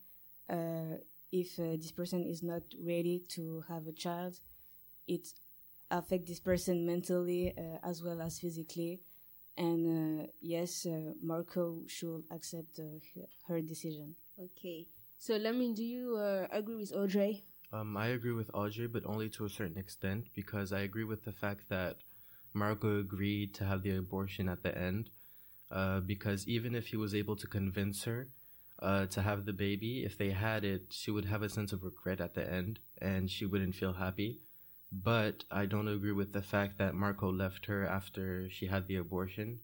uh, 0.50 0.97
if 1.32 1.58
uh, 1.58 1.76
this 1.76 1.92
person 1.92 2.25
is 2.26 2.42
not 2.42 2.62
ready 2.85 3.23
to 3.30 3.64
have 3.68 3.87
a 3.87 3.92
child. 3.92 4.38
It 5.06 5.28
affect 5.90 6.26
this 6.26 6.40
person 6.40 6.87
mentally 6.87 7.54
uh, 7.56 7.78
as 7.82 8.02
well 8.02 8.20
as 8.20 8.38
physically, 8.40 9.00
and 9.56 10.23
uh, 10.23 10.26
yes, 10.40 10.87
Marco 11.23 11.82
should 11.87 12.25
accept 12.30 12.80
her 13.49 13.61
decision. 13.61 14.14
Okay, 14.38 14.87
so 15.18 15.37
let 15.37 15.54
me. 15.56 15.73
Do 15.75 15.85
you 15.85 16.16
agree 16.52 16.76
with 16.76 16.92
Audrey? 16.94 17.44
Um, 17.72 17.96
I 17.96 18.08
agree 18.08 18.32
with 18.32 18.50
Audrey, 18.54 18.87
but 18.87 19.04
only 19.06 19.28
to 19.30 19.44
a 19.44 19.50
certain 19.50 19.78
extent 19.78 20.28
because 20.34 20.72
I 20.72 20.80
agree 20.80 21.04
with 21.04 21.25
the 21.25 21.32
fact 21.32 21.68
that 21.68 21.96
Marco 22.54 22.98
agreed 23.00 23.54
to 23.54 23.64
have 23.64 23.82
the 23.82 23.96
abortion 23.96 24.48
at 24.48 24.62
the 24.62 24.76
end. 24.76 25.10
Uh, 25.70 26.00
because 26.00 26.48
even 26.48 26.75
if 26.75 26.88
he 26.88 26.96
was 26.96 27.14
able 27.14 27.37
to 27.37 27.46
convince 27.46 28.04
her 28.04 28.28
uh, 28.80 29.06
to 29.06 29.22
have 29.22 29.44
the 29.44 29.52
baby, 29.52 30.04
if 30.04 30.16
they 30.16 30.30
had 30.30 30.64
it, 30.64 30.87
she 30.90 31.10
would 31.10 31.26
have 31.26 31.42
a 31.42 31.48
sense 31.48 31.72
of 31.72 31.84
regret 31.84 32.20
at 32.20 32.34
the 32.34 32.50
end 32.52 32.78
and 33.00 33.30
she 33.30 33.44
wouldn't 33.46 33.75
feel 33.75 33.94
happy. 33.94 34.40
But 34.90 35.44
I 35.50 35.66
don't 35.66 35.88
agree 35.88 36.12
with 36.12 36.32
the 36.32 36.42
fact 36.42 36.78
that 36.78 36.94
Marco 36.94 37.30
left 37.30 37.66
her 37.66 37.87
after 37.87 38.48
she 38.50 38.66
had 38.66 38.87
the 38.87 38.96
abortion 38.96 39.60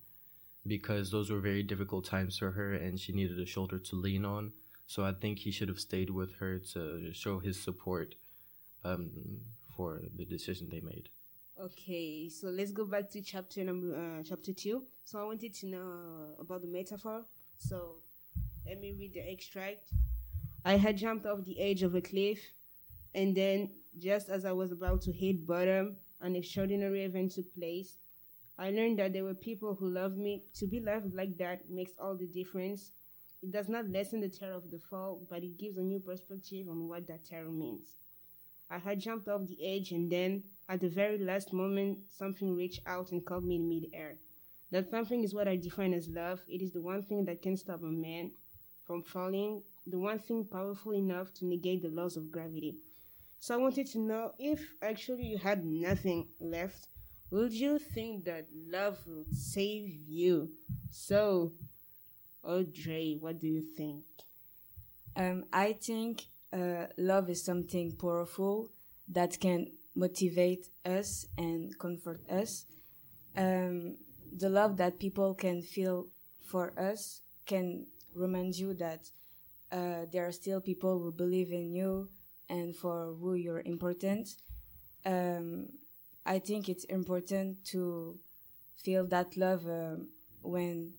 because 0.67 1.11
those 1.11 1.31
were 1.31 1.41
very 1.41 1.63
difficult 1.63 2.05
times 2.05 2.39
for 2.39 2.51
her 2.53 2.75
and 2.75 3.01
she 3.01 3.13
needed 3.13 3.39
a 3.41 3.47
shoulder 3.47 3.79
to 3.79 3.97
lean 3.97 4.25
on. 4.27 4.53
So 4.87 5.05
I 5.05 5.13
think 5.13 5.39
he 5.39 5.51
should 5.51 5.69
have 5.69 5.81
stayed 5.81 6.11
with 6.11 6.35
her 6.37 6.59
to 6.73 7.13
show 7.13 7.39
his 7.39 7.61
support 7.61 8.15
um, 8.85 9.11
for 9.77 10.01
the 10.17 10.25
decision 10.25 10.69
they 10.71 10.81
made. 10.81 11.09
Okay, 11.61 12.29
so 12.29 12.49
let's 12.49 12.73
go 12.73 12.85
back 12.85 13.11
to 13.11 13.23
chapter 13.23 13.63
number 13.65 13.95
uh, 13.95 14.23
chapter 14.29 14.53
two. 14.53 14.83
So 15.05 15.21
I 15.21 15.25
wanted 15.25 15.55
to 15.55 15.67
know 15.67 16.35
about 16.41 16.63
the 16.63 16.69
metaphor. 16.69 17.25
So 17.59 17.97
let 18.67 18.81
me 18.81 18.93
read 18.99 19.15
the 19.15 19.31
extract. 19.31 19.91
I 20.65 20.77
had 20.77 20.97
jumped 20.97 21.27
off 21.27 21.45
the 21.45 21.61
edge 21.61 21.83
of 21.83 21.95
a 21.95 22.01
cliff, 22.01 22.39
and 23.15 23.37
then, 23.37 23.71
just 23.99 24.29
as 24.31 24.45
I 24.45 24.53
was 24.53 24.73
about 24.73 25.03
to 25.03 25.13
hit 25.13 25.47
bottom, 25.47 25.97
an 26.21 26.35
extraordinary 26.35 27.05
event 27.05 27.33
took 27.33 27.55
place. 27.55 27.97
I 28.59 28.71
learned 28.71 28.99
that 28.99 29.13
there 29.13 29.25
were 29.25 29.35
people 29.35 29.75
who 29.75 29.91
loved 29.91 30.17
me. 30.17 30.43
To 30.55 30.67
be 30.67 30.81
loved 30.81 31.15
like 31.15 31.37
that 31.39 31.71
makes 31.71 31.93
all 31.99 32.17
the 32.17 32.27
difference. 32.27 32.91
It 33.45 33.53
does 33.53 33.69
not 33.69 33.91
lessen 33.91 34.23
the 34.23 34.31
terror 34.31 34.55
of 34.55 34.71
the 34.71 34.79
fall, 34.79 35.21
but 35.29 35.45
it 35.45 35.59
gives 35.59 35.77
a 35.77 35.83
new 35.83 36.01
perspective 36.01 36.67
on 36.67 36.89
what 36.89 37.07
that 37.09 37.27
terror 37.27 37.51
means. 37.51 37.91
I 38.71 38.79
had 38.79 39.01
jumped 39.01 39.29
off 39.29 39.47
the 39.47 39.59
edge, 39.63 39.93
and 39.93 40.11
then, 40.11 40.45
at 40.67 40.81
the 40.81 40.89
very 40.89 41.19
last 41.19 41.53
moment, 41.53 41.99
something 42.09 42.57
reached 42.57 42.81
out 42.87 43.13
and 43.13 43.23
caught 43.23 43.45
me 43.45 43.57
in 43.57 43.69
midair. 43.69 44.17
That 44.71 44.91
something 44.91 45.23
is 45.23 45.35
what 45.35 45.47
I 45.47 45.57
define 45.57 45.93
as 45.93 46.09
love. 46.09 46.41
It 46.49 46.63
is 46.63 46.73
the 46.73 46.81
one 46.81 47.03
thing 47.03 47.27
that 47.27 47.43
can 47.43 47.59
stop 47.59 47.83
a 47.83 47.87
man 47.87 48.31
from 48.87 49.03
falling, 49.03 49.63
the 49.87 49.99
one 49.99 50.21
thing 50.21 50.47
powerful 50.47 50.93
enough 50.95 51.35
to 51.35 51.45
negate 51.45 51.83
the 51.83 51.91
laws 51.91 52.17
of 52.17 52.33
gravity. 52.33 52.79
So 53.41 53.53
I 53.53 53.59
wanted 53.59 53.89
to 53.89 53.99
know 53.99 54.33
if 54.39 54.73
actually 54.81 55.25
you 55.25 55.37
had 55.37 55.67
nothing 55.67 56.29
left, 56.41 56.89
would 57.31 57.53
you 57.53 57.79
think 57.79 58.25
that 58.25 58.47
love 58.55 59.07
will 59.07 59.27
save 59.33 59.95
you? 60.09 60.49
So, 60.91 61.53
Audrey, 62.45 63.17
what 63.21 63.41
do 63.41 63.49
you 63.49 63.63
think? 63.77 64.05
Um, 65.17 65.45
I 65.53 65.73
think 65.73 66.25
uh, 66.53 66.87
love 66.97 67.31
is 67.31 67.45
something 67.45 67.93
powerful 67.93 68.71
that 69.09 69.39
can 69.41 69.69
motivate 69.95 70.69
us 70.85 71.27
and 71.39 71.79
comfort 71.79 72.21
us. 72.31 72.67
Um, 73.37 73.97
the 74.37 74.49
love 74.49 74.77
that 74.79 74.99
people 74.99 75.35
can 75.35 75.63
feel 75.63 76.09
for 76.43 76.73
us 76.79 77.21
can 77.47 77.87
remind 78.15 78.57
you 78.57 78.75
that 78.75 79.11
uh, 79.73 80.07
there 80.13 80.27
are 80.27 80.33
still 80.33 80.61
people 80.61 80.99
who 81.01 81.13
believe 81.13 81.51
in 81.51 81.73
you 81.73 82.09
and 82.49 82.77
for 82.77 83.15
who 83.21 83.35
you're 83.35 83.63
important. 83.65 84.29
Um, 85.05 85.69
I 86.27 86.39
think 86.39 86.69
it's 86.69 86.85
important 86.85 87.65
to 87.67 88.19
feel 88.77 89.07
that 89.09 89.37
love 89.37 89.67
uh, 89.67 89.97
when 90.43 90.93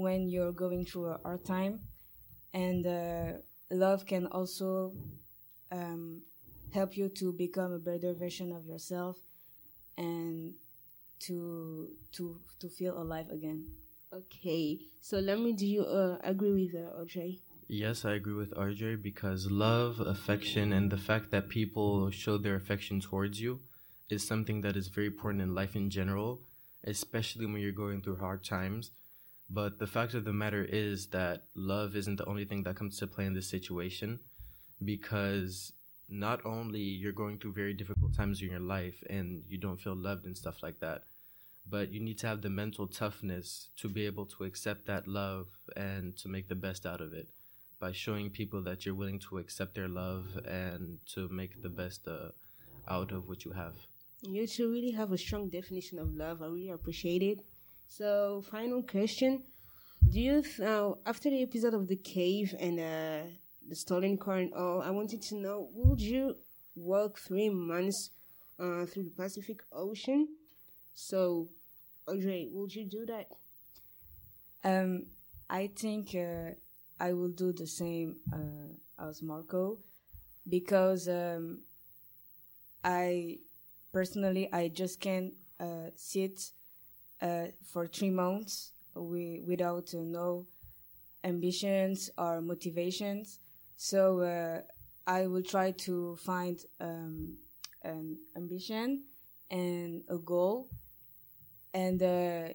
when 0.00 0.28
you're 0.28 0.52
going 0.52 0.84
through 0.84 1.06
a 1.06 1.20
hard 1.22 1.44
time, 1.44 1.80
and 2.52 2.86
uh, 2.86 3.32
love 3.70 4.06
can 4.06 4.26
also 4.26 4.92
um, 5.70 6.22
help 6.72 6.96
you 6.96 7.08
to 7.08 7.32
become 7.32 7.72
a 7.72 7.78
better 7.78 8.14
version 8.14 8.52
of 8.52 8.66
yourself 8.66 9.16
and 9.98 10.54
to 11.20 11.88
to 12.12 12.40
to 12.58 12.68
feel 12.68 13.00
alive 13.00 13.30
again. 13.30 13.66
Okay, 14.12 14.80
so 15.00 15.18
let 15.18 15.38
me. 15.38 15.52
Do 15.52 15.66
you 15.66 15.82
uh, 15.82 16.18
agree 16.24 16.66
with 16.66 16.74
uh, 16.74 17.00
Audrey? 17.00 17.42
Yes, 17.68 18.04
I 18.04 18.14
agree 18.14 18.34
with 18.34 18.52
Audrey 18.56 18.96
because 18.96 19.48
love, 19.48 20.00
affection, 20.00 20.72
and 20.72 20.90
the 20.90 20.96
fact 20.96 21.30
that 21.30 21.48
people 21.48 22.10
show 22.10 22.36
their 22.36 22.56
affection 22.56 23.00
towards 23.00 23.40
you 23.40 23.60
is 24.08 24.26
something 24.26 24.62
that 24.62 24.76
is 24.76 24.88
very 24.88 25.06
important 25.06 25.42
in 25.42 25.54
life 25.54 25.76
in 25.76 25.88
general, 25.88 26.40
especially 26.82 27.46
when 27.46 27.62
you're 27.62 27.70
going 27.70 28.02
through 28.02 28.16
hard 28.16 28.42
times. 28.42 28.90
But 29.52 29.80
the 29.80 29.86
fact 29.86 30.14
of 30.14 30.24
the 30.24 30.32
matter 30.32 30.64
is 30.64 31.08
that 31.08 31.42
love 31.56 31.96
isn't 31.96 32.16
the 32.16 32.26
only 32.26 32.44
thing 32.44 32.62
that 32.62 32.76
comes 32.76 32.98
to 32.98 33.08
play 33.08 33.26
in 33.26 33.34
this 33.34 33.50
situation 33.50 34.20
because 34.84 35.72
not 36.08 36.44
only 36.46 36.80
you're 36.80 37.12
going 37.12 37.38
through 37.38 37.54
very 37.54 37.74
difficult 37.74 38.14
times 38.14 38.40
in 38.42 38.48
your 38.48 38.60
life 38.60 39.02
and 39.10 39.42
you 39.48 39.58
don't 39.58 39.80
feel 39.80 39.96
loved 39.96 40.24
and 40.24 40.36
stuff 40.36 40.62
like 40.62 40.78
that, 40.80 41.02
but 41.68 41.90
you 41.90 42.00
need 42.00 42.18
to 42.18 42.28
have 42.28 42.42
the 42.42 42.50
mental 42.50 42.86
toughness 42.86 43.70
to 43.76 43.88
be 43.88 44.06
able 44.06 44.26
to 44.26 44.44
accept 44.44 44.86
that 44.86 45.08
love 45.08 45.48
and 45.76 46.16
to 46.16 46.28
make 46.28 46.48
the 46.48 46.54
best 46.54 46.86
out 46.86 47.00
of 47.00 47.12
it 47.12 47.28
by 47.80 47.90
showing 47.90 48.30
people 48.30 48.62
that 48.62 48.86
you're 48.86 48.94
willing 48.94 49.18
to 49.18 49.38
accept 49.38 49.74
their 49.74 49.88
love 49.88 50.26
and 50.46 50.98
to 51.06 51.28
make 51.28 51.60
the 51.62 51.68
best 51.68 52.06
uh, 52.06 52.28
out 52.88 53.10
of 53.10 53.28
what 53.28 53.44
you 53.44 53.52
have. 53.52 53.74
You 54.22 54.46
two 54.46 54.70
really 54.70 54.90
have 54.92 55.12
a 55.12 55.18
strong 55.18 55.48
definition 55.48 55.98
of 55.98 56.14
love. 56.14 56.42
I 56.42 56.46
really 56.46 56.70
appreciate 56.70 57.22
it. 57.22 57.40
So, 57.90 58.42
final 58.50 58.82
question: 58.82 59.42
Do 60.08 60.20
you 60.20 60.44
uh, 60.64 60.92
after 61.04 61.28
the 61.28 61.42
episode 61.42 61.74
of 61.74 61.88
the 61.88 61.96
cave 61.96 62.54
and 62.58 62.78
uh, 62.80 63.22
the 63.68 63.74
stolen 63.74 64.16
car 64.16 64.36
and 64.38 64.54
all, 64.54 64.80
I 64.80 64.90
wanted 64.90 65.20
to 65.22 65.34
know: 65.36 65.68
Would 65.74 66.00
you 66.00 66.36
walk 66.76 67.18
three 67.18 67.50
months 67.50 68.10
uh, 68.58 68.86
through 68.86 69.04
the 69.04 69.16
Pacific 69.22 69.60
Ocean? 69.72 70.28
So, 70.94 71.48
Audrey, 72.06 72.48
would 72.52 72.74
you 72.74 72.84
do 72.86 73.04
that? 73.06 73.28
Um, 74.64 75.06
I 75.48 75.66
think 75.68 76.14
uh, 76.14 76.52
I 77.00 77.12
will 77.12 77.30
do 77.44 77.52
the 77.52 77.66
same 77.66 78.16
uh, 78.32 79.08
as 79.08 79.22
Marco 79.22 79.78
because 80.48 81.08
um, 81.08 81.62
I 82.84 83.38
personally 83.92 84.48
I 84.52 84.68
just 84.68 85.00
can't 85.00 85.32
uh, 85.58 85.90
sit 85.96 86.40
for 87.72 87.86
three 87.86 88.10
months 88.10 88.72
we, 88.94 89.42
without 89.46 89.92
uh, 89.94 89.98
no 90.02 90.46
ambitions 91.24 92.10
or 92.16 92.40
motivations. 92.40 93.38
So 93.76 94.20
uh, 94.20 94.60
I 95.06 95.26
will 95.26 95.42
try 95.42 95.72
to 95.72 96.16
find 96.16 96.58
um, 96.80 97.36
an 97.82 98.18
ambition 98.36 99.04
and 99.50 100.02
a 100.08 100.18
goal 100.18 100.68
and 101.72 102.02
uh, 102.02 102.48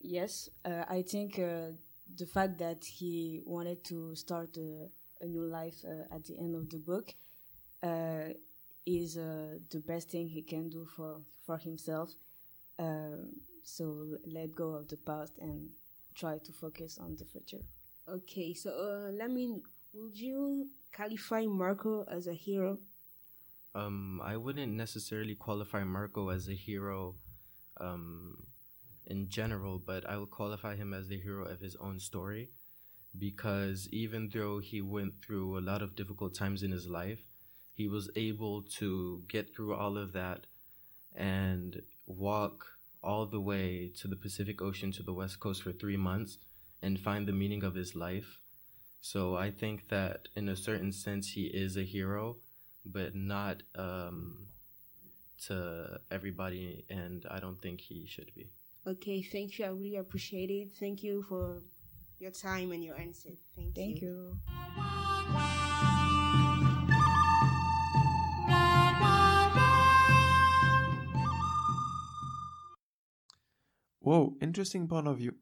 yes, 0.00 0.48
uh, 0.64 0.84
I 0.88 1.02
think 1.02 1.38
uh, 1.38 1.72
the 2.16 2.26
fact 2.26 2.58
that 2.58 2.84
he 2.84 3.40
wanted 3.44 3.84
to 3.84 4.14
start 4.14 4.56
a, 4.56 4.88
a 5.20 5.26
new 5.26 5.44
life 5.44 5.76
uh, 5.84 6.14
at 6.14 6.24
the 6.24 6.38
end 6.38 6.54
of 6.54 6.68
the 6.70 6.78
book 6.78 7.14
uh, 7.82 8.32
is 8.86 9.16
uh, 9.16 9.58
the 9.70 9.80
best 9.80 10.10
thing 10.10 10.28
he 10.28 10.42
can 10.42 10.68
do 10.68 10.86
for 10.96 11.20
for 11.46 11.58
himself. 11.58 12.10
Um, 12.78 13.32
so 13.64 14.16
let 14.26 14.54
go 14.54 14.70
of 14.70 14.88
the 14.88 14.96
past 14.96 15.38
and 15.38 15.70
try 16.14 16.38
to 16.38 16.52
focus 16.52 16.98
on 16.98 17.16
the 17.16 17.24
future. 17.24 17.62
Okay, 18.08 18.54
so 18.54 19.10
let 19.12 19.30
me. 19.30 19.60
Would 19.92 20.16
you 20.16 20.68
qualify 20.94 21.46
Marco 21.46 22.04
as 22.04 22.26
a 22.26 22.34
hero? 22.34 22.78
Um, 23.74 24.20
I 24.24 24.36
wouldn't 24.36 24.72
necessarily 24.72 25.34
qualify 25.34 25.84
Marco 25.84 26.28
as 26.28 26.48
a 26.48 26.54
hero 26.54 27.16
um, 27.80 28.36
in 29.06 29.28
general, 29.28 29.78
but 29.78 30.08
I 30.08 30.16
would 30.16 30.30
qualify 30.30 30.76
him 30.76 30.92
as 30.94 31.08
the 31.08 31.18
hero 31.20 31.44
of 31.44 31.60
his 31.60 31.76
own 31.76 31.98
story 31.98 32.50
because 33.18 33.88
even 33.90 34.30
though 34.32 34.58
he 34.58 34.80
went 34.80 35.14
through 35.24 35.58
a 35.58 35.60
lot 35.60 35.82
of 35.82 35.96
difficult 35.96 36.34
times 36.34 36.62
in 36.62 36.70
his 36.70 36.86
life, 36.86 37.20
he 37.74 37.88
was 37.88 38.10
able 38.16 38.62
to 38.62 39.22
get 39.28 39.54
through 39.54 39.74
all 39.74 39.96
of 39.96 40.12
that 40.12 40.46
and 41.14 41.82
walk 42.06 42.66
all 43.02 43.26
the 43.26 43.40
way 43.40 43.90
to 44.00 44.08
the 44.08 44.16
Pacific 44.16 44.60
Ocean 44.60 44.92
to 44.92 45.02
the 45.02 45.12
West 45.12 45.40
Coast 45.40 45.62
for 45.62 45.72
three 45.72 45.96
months 45.96 46.38
and 46.82 46.98
find 46.98 47.26
the 47.26 47.32
meaning 47.32 47.64
of 47.64 47.74
his 47.74 47.94
life. 47.94 48.38
So 49.00 49.36
I 49.36 49.50
think 49.50 49.88
that 49.88 50.28
in 50.36 50.48
a 50.48 50.56
certain 50.56 50.92
sense, 50.92 51.28
he 51.28 51.44
is 51.44 51.76
a 51.76 51.82
hero, 51.82 52.36
but 52.84 53.14
not 53.14 53.62
um, 53.74 54.48
to 55.46 56.00
everybody, 56.10 56.84
and 56.90 57.24
I 57.30 57.40
don't 57.40 57.60
think 57.60 57.80
he 57.80 58.06
should 58.06 58.30
be. 58.34 58.50
Okay, 58.86 59.22
thank 59.22 59.58
you. 59.58 59.64
I 59.64 59.68
really 59.68 59.96
appreciate 59.96 60.50
it. 60.50 60.70
Thank 60.78 61.02
you 61.02 61.24
for 61.28 61.62
your 62.18 62.30
time 62.30 62.72
and 62.72 62.84
your 62.84 62.98
answer. 62.98 63.30
Thank, 63.56 63.74
Thank 63.74 64.00
you. 64.02 64.36
you. 64.48 65.59
Whoa, 74.10 74.34
interesting 74.40 74.88
point 74.88 75.06
of 75.06 75.18
view. 75.18 75.34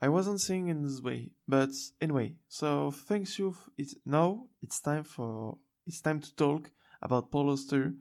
I 0.00 0.08
wasn't 0.08 0.40
seeing 0.40 0.68
in 0.68 0.82
this 0.82 1.02
way, 1.02 1.30
but 1.46 1.68
anyway, 2.00 2.36
so 2.48 2.90
thanks 2.90 3.38
you. 3.38 3.50
f- 3.50 3.68
It's 3.76 3.96
now 4.06 4.46
it's 4.62 4.80
time 4.80 5.04
for 5.04 5.58
it's 5.86 6.00
time 6.00 6.20
to 6.20 6.34
talk 6.34 6.70
about 7.02 7.30
Paul 7.30 7.50
Auster, 7.50 7.92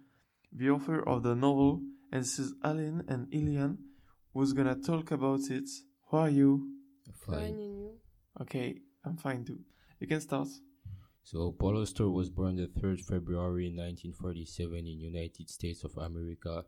the 0.54 0.70
author 0.70 1.02
of 1.06 1.24
the 1.24 1.36
novel, 1.36 1.82
and 2.10 2.24
this 2.24 2.40
is 2.40 2.54
Aline 2.64 3.04
and 3.10 3.28
Ilian, 3.34 3.80
who's 4.34 4.54
gonna 4.54 4.78
talk 4.78 5.12
about 5.12 5.42
it. 5.50 5.68
How 6.10 6.20
are 6.20 6.30
you? 6.30 6.52
Fine 7.26 7.40
and 7.44 7.60
you? 7.60 7.92
Okay, 8.44 8.78
I'm 9.04 9.18
fine 9.18 9.44
too. 9.44 9.60
You 10.00 10.08
can 10.08 10.22
start. 10.22 10.48
So 11.24 11.52
Paul 11.52 11.82
Auster 11.82 12.10
was 12.10 12.30
born 12.30 12.56
the 12.56 12.68
3rd 12.80 13.02
February 13.02 13.68
1947 13.76 14.78
in 14.88 15.02
United 15.02 15.50
States 15.50 15.84
of 15.84 15.98
America 15.98 16.64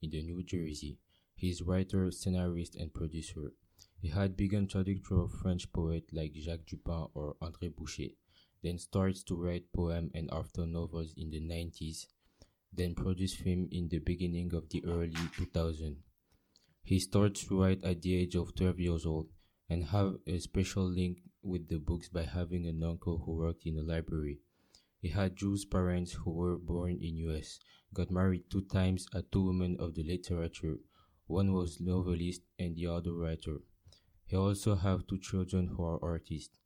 in 0.00 0.10
the 0.10 0.22
New 0.22 0.44
Jersey. 0.44 1.00
He 1.34 1.50
is 1.50 1.62
writer, 1.62 2.10
scenarist, 2.10 2.76
and 2.76 2.92
producer. 2.92 3.52
He 4.00 4.08
had 4.08 4.36
begun 4.36 4.66
traductor 4.66 5.24
of 5.24 5.32
French 5.32 5.72
poets 5.72 6.12
like 6.12 6.34
Jacques 6.34 6.66
Dupin 6.66 7.08
or 7.14 7.36
André 7.42 7.74
Bouchet, 7.74 8.16
then 8.62 8.78
starts 8.78 9.22
to 9.24 9.34
write 9.34 9.72
poems 9.72 10.10
and 10.14 10.28
after 10.32 10.66
novels 10.66 11.14
in 11.16 11.30
the 11.30 11.40
90s, 11.40 12.06
then 12.72 12.94
produced 12.94 13.38
film 13.38 13.68
in 13.70 13.88
the 13.88 13.98
beginning 13.98 14.54
of 14.54 14.68
the 14.68 14.84
early 14.86 15.10
2000s. 15.10 15.96
He 16.82 16.98
starts 16.98 17.44
to 17.44 17.60
write 17.60 17.82
at 17.82 18.02
the 18.02 18.14
age 18.14 18.34
of 18.34 18.54
12 18.54 18.78
years 18.78 19.06
old 19.06 19.28
and 19.70 19.84
have 19.84 20.16
a 20.26 20.38
special 20.38 20.84
link 20.84 21.18
with 21.42 21.68
the 21.68 21.78
books 21.78 22.08
by 22.08 22.24
having 22.24 22.66
an 22.66 22.82
uncle 22.82 23.18
who 23.18 23.32
worked 23.32 23.66
in 23.66 23.78
a 23.78 23.82
library. 23.82 24.40
He 25.00 25.08
had 25.08 25.36
Jewish 25.36 25.68
parents 25.68 26.12
who 26.12 26.30
were 26.30 26.56
born 26.56 26.98
in 27.00 27.16
US, 27.28 27.58
got 27.92 28.10
married 28.10 28.50
two 28.50 28.62
times 28.62 29.06
are 29.14 29.22
two 29.22 29.46
women 29.46 29.76
of 29.78 29.94
the 29.94 30.02
literature. 30.02 30.76
One 31.26 31.52
was 31.52 31.80
novelist 31.80 32.42
and 32.58 32.76
the 32.76 32.86
other 32.86 33.12
writer. 33.12 33.58
He 34.26 34.36
also 34.36 34.74
have 34.74 35.06
two 35.06 35.18
children 35.18 35.68
who 35.68 35.82
are 35.84 35.98
artists. 36.02 36.58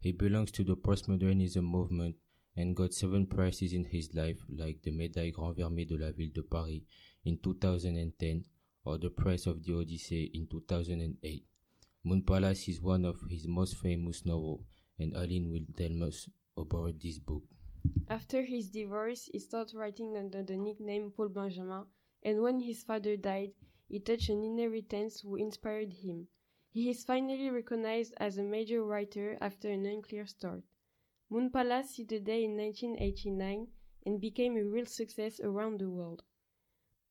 He 0.00 0.12
belongs 0.12 0.50
to 0.52 0.64
the 0.64 0.76
postmodernism 0.76 1.62
movement 1.62 2.16
and 2.56 2.76
got 2.76 2.92
seven 2.92 3.26
prizes 3.26 3.72
in 3.72 3.84
his 3.84 4.14
life, 4.14 4.38
like 4.48 4.82
the 4.82 4.90
Médaille 4.90 5.32
Grand 5.32 5.56
Vermeil 5.56 5.86
de 5.86 5.96
la 5.96 6.10
Ville 6.12 6.32
de 6.34 6.42
Paris 6.42 6.82
in 7.24 7.38
2010 7.38 8.44
or 8.84 8.98
the 8.98 9.10
Prize 9.10 9.46
of 9.46 9.62
the 9.64 9.74
Odyssey 9.74 10.30
in 10.34 10.46
2008. 10.46 11.44
Moon 12.04 12.22
Palace 12.22 12.68
is 12.68 12.80
one 12.82 13.04
of 13.04 13.20
his 13.30 13.46
most 13.46 13.76
famous 13.76 14.26
novels, 14.26 14.64
and 14.98 15.14
Aline 15.14 15.50
will 15.50 15.64
tell 15.76 16.02
us 16.06 16.28
about 16.56 17.00
this 17.00 17.18
book. 17.18 17.44
After 18.08 18.42
his 18.42 18.68
divorce, 18.68 19.30
he 19.32 19.38
started 19.38 19.76
writing 19.76 20.16
under 20.16 20.42
the 20.42 20.56
nickname 20.56 21.12
Paul 21.16 21.28
Benjamin, 21.28 21.84
and 22.22 22.42
when 22.42 22.60
his 22.60 22.82
father 22.82 23.16
died, 23.16 23.52
he 23.92 24.00
touched 24.00 24.30
an 24.30 24.42
inheritance 24.42 25.20
who 25.20 25.36
inspired 25.36 25.92
him. 25.92 26.26
He 26.70 26.88
is 26.88 27.04
finally 27.04 27.50
recognized 27.50 28.14
as 28.16 28.38
a 28.38 28.42
major 28.42 28.82
writer 28.82 29.36
after 29.38 29.68
an 29.68 29.84
unclear 29.84 30.24
start. 30.24 30.62
Moon 31.28 31.50
Palace 31.50 31.90
see 31.90 32.04
the 32.04 32.18
day 32.18 32.44
in 32.44 32.56
1989 32.56 33.66
and 34.06 34.18
became 34.18 34.56
a 34.56 34.64
real 34.64 34.86
success 34.86 35.40
around 35.40 35.78
the 35.78 35.90
world. 35.90 36.22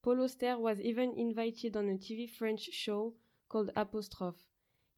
Paul 0.01 0.23
Auster 0.23 0.57
was 0.57 0.81
even 0.81 1.13
invited 1.19 1.77
on 1.77 1.87
a 1.87 1.99
TV 1.99 2.27
French 2.27 2.61
show 2.71 3.13
called 3.47 3.69
Apostrophe. 3.75 4.43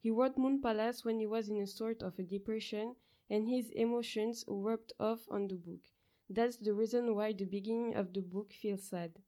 He 0.00 0.10
wrote 0.10 0.38
Moon 0.38 0.62
Palace 0.62 1.04
when 1.04 1.20
he 1.20 1.26
was 1.26 1.50
in 1.50 1.58
a 1.58 1.66
sort 1.66 2.02
of 2.02 2.18
a 2.18 2.22
depression 2.22 2.96
and 3.28 3.46
his 3.46 3.68
emotions 3.72 4.42
rubbed 4.48 4.94
off 4.98 5.28
on 5.30 5.48
the 5.48 5.56
book. 5.56 5.82
That's 6.30 6.56
the 6.56 6.72
reason 6.72 7.14
why 7.14 7.34
the 7.34 7.44
beginning 7.44 7.94
of 7.94 8.14
the 8.14 8.22
book 8.22 8.54
feels 8.54 8.84
sad. 8.84 9.20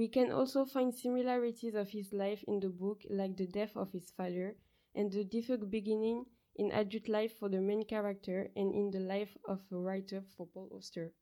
We 0.00 0.08
can 0.08 0.32
also 0.32 0.64
find 0.64 0.94
similarities 0.94 1.74
of 1.74 1.90
his 1.90 2.10
life 2.10 2.42
in 2.48 2.60
the 2.60 2.70
book, 2.70 3.02
like 3.10 3.36
the 3.36 3.46
death 3.46 3.76
of 3.76 3.92
his 3.92 4.10
father 4.10 4.56
and 4.94 5.12
the 5.12 5.24
difficult 5.24 5.70
beginning 5.70 6.24
in 6.56 6.72
adult 6.72 7.06
life 7.06 7.38
for 7.38 7.50
the 7.50 7.60
main 7.60 7.84
character 7.84 8.48
and 8.56 8.74
in 8.74 8.90
the 8.90 9.00
life 9.00 9.36
of 9.46 9.60
a 9.70 9.76
writer 9.76 10.22
for 10.38 10.46
Paul 10.46 10.70
Auster. 10.74 11.12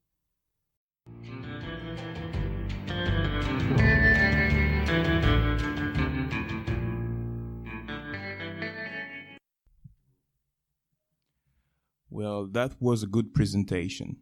Well, 12.11 12.47
that 12.53 12.81
was 12.81 13.03
a 13.03 13.09
good 13.09 13.35
presentation. 13.35 14.19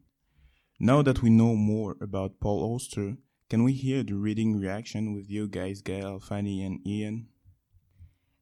Now 0.80 1.02
that 1.02 1.20
we 1.20 1.28
know 1.28 1.54
more 1.54 1.98
about 2.00 2.40
Paul 2.40 2.74
Auster, 2.74 3.18
can 3.48 3.62
we 3.62 3.72
hear 3.72 4.02
the 4.02 4.14
reading 4.14 4.58
reaction 4.58 5.14
with 5.14 5.30
you 5.30 5.46
guys, 5.46 5.80
Gail, 5.80 6.18
Fanny, 6.18 6.64
and 6.64 6.84
Ian? 6.86 7.28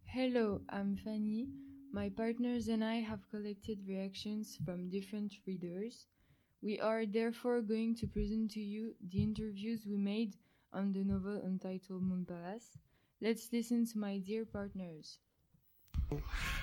Hello, 0.04 0.62
I'm 0.70 0.96
Fanny. 0.96 1.48
My 1.92 2.08
partners 2.08 2.68
and 2.68 2.82
I 2.82 2.96
have 2.96 3.28
collected 3.30 3.78
reactions 3.86 4.58
from 4.64 4.88
different 4.88 5.32
readers. 5.46 6.06
We 6.62 6.80
are 6.80 7.04
therefore 7.04 7.60
going 7.60 7.94
to 7.96 8.06
present 8.06 8.50
to 8.52 8.60
you 8.60 8.94
the 9.12 9.22
interviews 9.22 9.82
we 9.86 9.96
made 9.96 10.34
on 10.72 10.92
the 10.92 11.04
novel 11.04 11.40
entitled 11.44 12.02
Moon 12.02 12.24
Palace. 12.24 12.78
Let's 13.20 13.48
listen 13.52 13.86
to 13.86 13.98
my 13.98 14.18
dear 14.18 14.44
partners. 14.46 15.18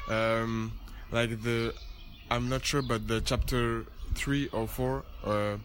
um, 0.09 0.71
like 1.11 1.41
the 1.43 1.73
I'm 2.29 2.49
not 2.49 2.65
sure, 2.65 2.81
but 2.81 3.07
the 3.07 3.21
chapter 3.21 3.85
three 4.15 4.47
or 4.49 4.67
four 4.67 5.03
uh, 5.23 5.57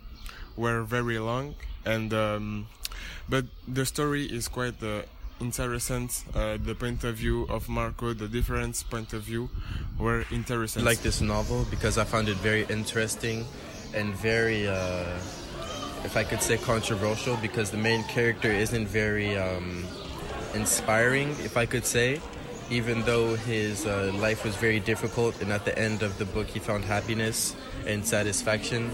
were 0.57 0.83
very 0.83 1.19
long, 1.19 1.55
and 1.85 2.13
um, 2.13 2.67
but 3.29 3.45
the 3.67 3.85
story 3.85 4.25
is 4.25 4.49
quite 4.49 4.83
uh, 4.83 5.03
interesting. 5.41 6.09
Uh, 6.35 6.57
the 6.63 6.75
point 6.75 7.05
of 7.05 7.17
view 7.17 7.45
of 7.49 7.69
Marco, 7.69 8.13
the 8.13 8.29
different 8.29 8.83
point 8.91 9.13
of 9.13 9.23
view, 9.23 9.49
were 9.99 10.25
interesting. 10.31 10.85
Like 10.85 11.03
this 11.03 11.21
novel 11.21 11.67
because 11.71 11.99
I 11.99 12.05
found 12.05 12.29
it 12.29 12.37
very 12.39 12.65
interesting 12.69 13.45
and 13.95 14.15
very, 14.15 14.69
uh, 14.69 15.19
if 16.05 16.17
I 16.17 16.25
could 16.25 16.43
say, 16.43 16.57
controversial 16.59 17.37
because 17.37 17.71
the 17.71 17.79
main 17.79 18.05
character 18.05 18.51
isn't 18.51 18.87
very 18.87 19.37
um, 19.37 19.85
inspiring, 20.55 21.31
if 21.45 21.57
I 21.57 21.67
could 21.67 21.85
say. 21.85 22.21
Even 22.69 23.03
though 23.03 23.37
his 23.37 23.87
uh, 23.87 24.11
life 24.17 24.45
was 24.45 24.57
very 24.57 24.81
difficult, 24.81 25.41
and 25.41 25.53
at 25.53 25.65
the 25.65 25.79
end 25.79 26.03
of 26.03 26.19
the 26.19 26.25
book 26.25 26.49
he 26.49 26.59
found 26.59 26.85
happiness 26.85 27.55
and 27.87 28.05
satisfaction, 28.05 28.91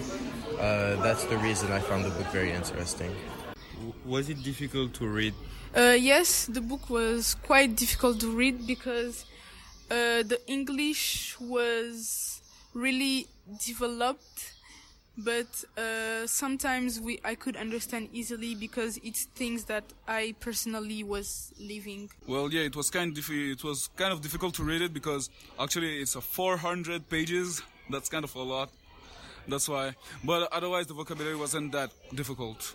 uh, 0.62 1.02
that's 1.02 1.24
the 1.24 1.36
reason 1.38 1.72
I 1.72 1.80
found 1.80 2.04
the 2.04 2.10
book 2.10 2.26
very 2.28 2.52
interesting. 2.52 3.14
Was 4.06 4.28
it 4.28 4.42
difficult 4.44 4.94
to 4.94 5.06
read? 5.08 5.34
Uh, 5.76 5.96
yes, 5.98 6.46
the 6.46 6.60
book 6.60 6.88
was 6.88 7.34
quite 7.42 7.74
difficult 7.74 8.20
to 8.20 8.30
read 8.30 8.66
because 8.66 9.24
uh, 9.90 10.22
the 10.22 10.38
English 10.46 11.36
was 11.40 12.40
really 12.74 13.26
developed, 13.66 14.52
but 15.18 15.64
uh, 15.76 16.26
sometimes 16.26 17.00
we 17.00 17.18
I 17.24 17.34
could 17.34 17.56
understand 17.56 18.10
easily 18.12 18.54
because 18.54 19.00
it's 19.02 19.24
things 19.34 19.64
that 19.64 19.84
I 20.06 20.34
personally 20.38 21.02
was 21.02 21.52
living. 21.58 22.08
Well, 22.28 22.52
yeah, 22.52 22.62
it 22.62 22.76
was 22.76 22.88
kind 22.88 23.10
of 23.10 23.24
diffi- 23.24 23.52
it 23.52 23.64
was 23.64 23.88
kind 23.96 24.12
of 24.12 24.20
difficult 24.20 24.54
to 24.54 24.62
read 24.62 24.82
it 24.82 24.94
because 24.94 25.28
actually 25.58 25.98
it's 25.98 26.14
a 26.14 26.20
400 26.20 27.08
pages. 27.08 27.62
That's 27.90 28.08
kind 28.08 28.24
of 28.24 28.34
a 28.36 28.42
lot. 28.42 28.70
That's 29.48 29.68
why. 29.68 29.94
But 30.24 30.52
otherwise, 30.52 30.86
the 30.86 30.94
vocabulary 30.94 31.36
wasn't 31.36 31.72
that 31.72 31.90
difficult. 32.14 32.74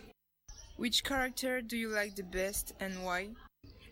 Which 0.78 1.04
character 1.04 1.62
do 1.62 1.76
you 1.76 1.90
like 1.90 2.16
the 2.16 2.24
best 2.24 2.74
and 2.80 3.04
why? 3.04 3.30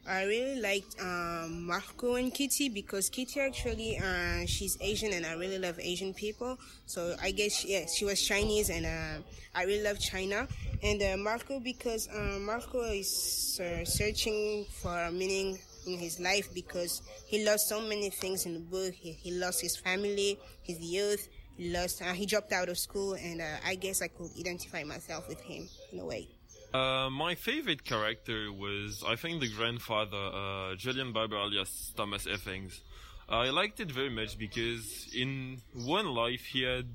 I 0.07 0.25
really 0.25 0.61
liked 0.61 1.01
um, 1.01 1.65
Marco 1.65 2.13
and 2.13 2.31
Kitty 2.31 2.69
because 2.69 3.09
Kitty 3.09 3.39
actually 3.39 3.97
uh, 3.97 4.45
she's 4.45 4.77
Asian 4.79 5.13
and 5.13 5.25
I 5.25 5.33
really 5.33 5.57
love 5.57 5.79
Asian 5.79 6.13
people. 6.13 6.59
So 6.85 7.15
I 7.19 7.31
guess 7.31 7.65
yeah 7.65 7.85
she 7.87 8.05
was 8.05 8.21
Chinese 8.21 8.69
and 8.69 8.85
uh, 8.85 9.23
I 9.55 9.63
really 9.63 9.81
love 9.81 9.99
China. 9.99 10.47
And 10.83 11.01
uh, 11.01 11.17
Marco 11.17 11.59
because 11.59 12.07
uh, 12.13 12.37
Marco 12.39 12.83
is 12.83 13.59
uh, 13.59 13.83
searching 13.83 14.67
for 14.69 15.09
meaning 15.09 15.57
in 15.87 15.97
his 15.97 16.19
life 16.19 16.53
because 16.53 17.01
he 17.25 17.43
lost 17.43 17.67
so 17.67 17.81
many 17.81 18.11
things 18.11 18.45
in 18.45 18.53
the 18.53 18.59
book. 18.59 18.93
He, 18.93 19.13
he 19.13 19.31
lost 19.31 19.61
his 19.61 19.75
family, 19.77 20.37
his 20.61 20.79
youth. 20.79 21.27
Lost. 21.57 22.01
Uh, 22.01 22.13
he 22.13 22.25
dropped 22.25 22.51
out 22.51 22.69
of 22.69 22.77
school, 22.77 23.13
and 23.13 23.41
uh, 23.41 23.45
I 23.65 23.75
guess 23.75 24.01
I 24.01 24.07
could 24.07 24.31
identify 24.37 24.83
myself 24.83 25.27
with 25.29 25.39
him 25.41 25.69
in 25.91 25.99
a 25.99 26.05
way. 26.05 26.27
Uh, 26.73 27.09
my 27.09 27.35
favorite 27.35 27.85
character 27.85 28.51
was, 28.51 29.03
I 29.07 29.15
think, 29.15 29.39
the 29.39 29.49
grandfather, 29.49 30.17
uh, 30.17 30.75
Julian 30.75 31.13
Barber 31.13 31.37
alias 31.37 31.93
Thomas 31.95 32.25
Effings. 32.25 32.81
I 33.29 33.49
liked 33.49 33.79
it 33.79 33.89
very 33.91 34.09
much 34.09 34.37
because 34.37 35.07
in 35.15 35.61
one 35.73 36.07
life 36.13 36.45
he 36.45 36.63
had 36.63 36.87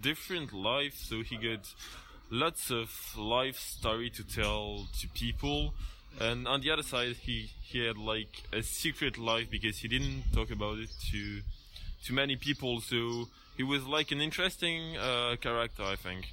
different 0.00 0.52
life, 0.52 0.94
so 0.96 1.22
he 1.22 1.36
got 1.36 1.66
lots 2.30 2.70
of 2.70 3.16
life 3.16 3.58
story 3.58 4.10
to 4.10 4.22
tell 4.22 4.86
to 5.00 5.08
people. 5.08 5.74
And 6.20 6.46
on 6.46 6.60
the 6.60 6.70
other 6.70 6.82
side, 6.82 7.16
he, 7.16 7.50
he 7.62 7.84
had 7.84 7.96
like 7.96 8.42
a 8.52 8.62
secret 8.62 9.18
life 9.18 9.50
because 9.50 9.78
he 9.78 9.88
didn't 9.88 10.24
talk 10.32 10.50
about 10.50 10.78
it 10.78 10.90
to 11.10 11.40
to 12.04 12.12
many 12.12 12.36
people. 12.36 12.80
So 12.80 13.28
he 13.56 13.62
was 13.62 13.84
like 13.84 14.10
an 14.10 14.20
interesting 14.20 14.96
uh, 14.96 15.36
character, 15.40 15.82
I 15.82 15.96
think. 15.96 16.26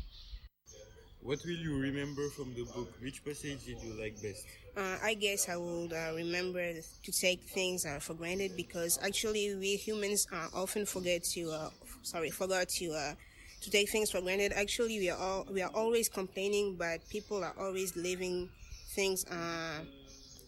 What 1.22 1.44
will 1.46 1.58
you 1.58 1.78
remember 1.78 2.30
from 2.30 2.54
the 2.56 2.64
book? 2.64 2.90
Which 3.00 3.24
passage 3.24 3.66
did 3.66 3.80
you 3.82 3.94
like 3.94 4.20
best? 4.22 4.46
Uh, 4.76 4.98
I 5.04 5.14
guess 5.14 5.48
I 5.50 5.56
would 5.56 5.94
uh, 5.94 6.14
remember 6.16 6.74
to 6.74 7.12
take 7.12 7.42
things 7.44 7.86
uh, 7.86 8.00
for 8.00 8.16
granted 8.16 8.56
because 8.56 8.98
actually 9.04 9.54
we 9.56 9.76
humans 9.76 10.26
uh, 10.34 10.48
often 10.54 10.86
forget 10.86 11.24
to 11.36 11.52
uh, 11.52 11.70
sorry 12.02 12.32
forgot 12.32 12.70
to 12.80 12.92
uh, 12.94 13.14
to 13.62 13.70
take 13.70 13.90
things 13.92 14.10
for 14.10 14.22
granted. 14.22 14.52
Actually, 14.54 14.98
we 14.98 15.10
are 15.12 15.18
all 15.20 15.46
we 15.52 15.62
are 15.62 15.70
always 15.76 16.10
complaining, 16.10 16.76
but 16.76 17.08
people 17.10 17.44
are 17.44 17.54
always 17.60 17.96
living 17.96 18.50
things 18.96 19.24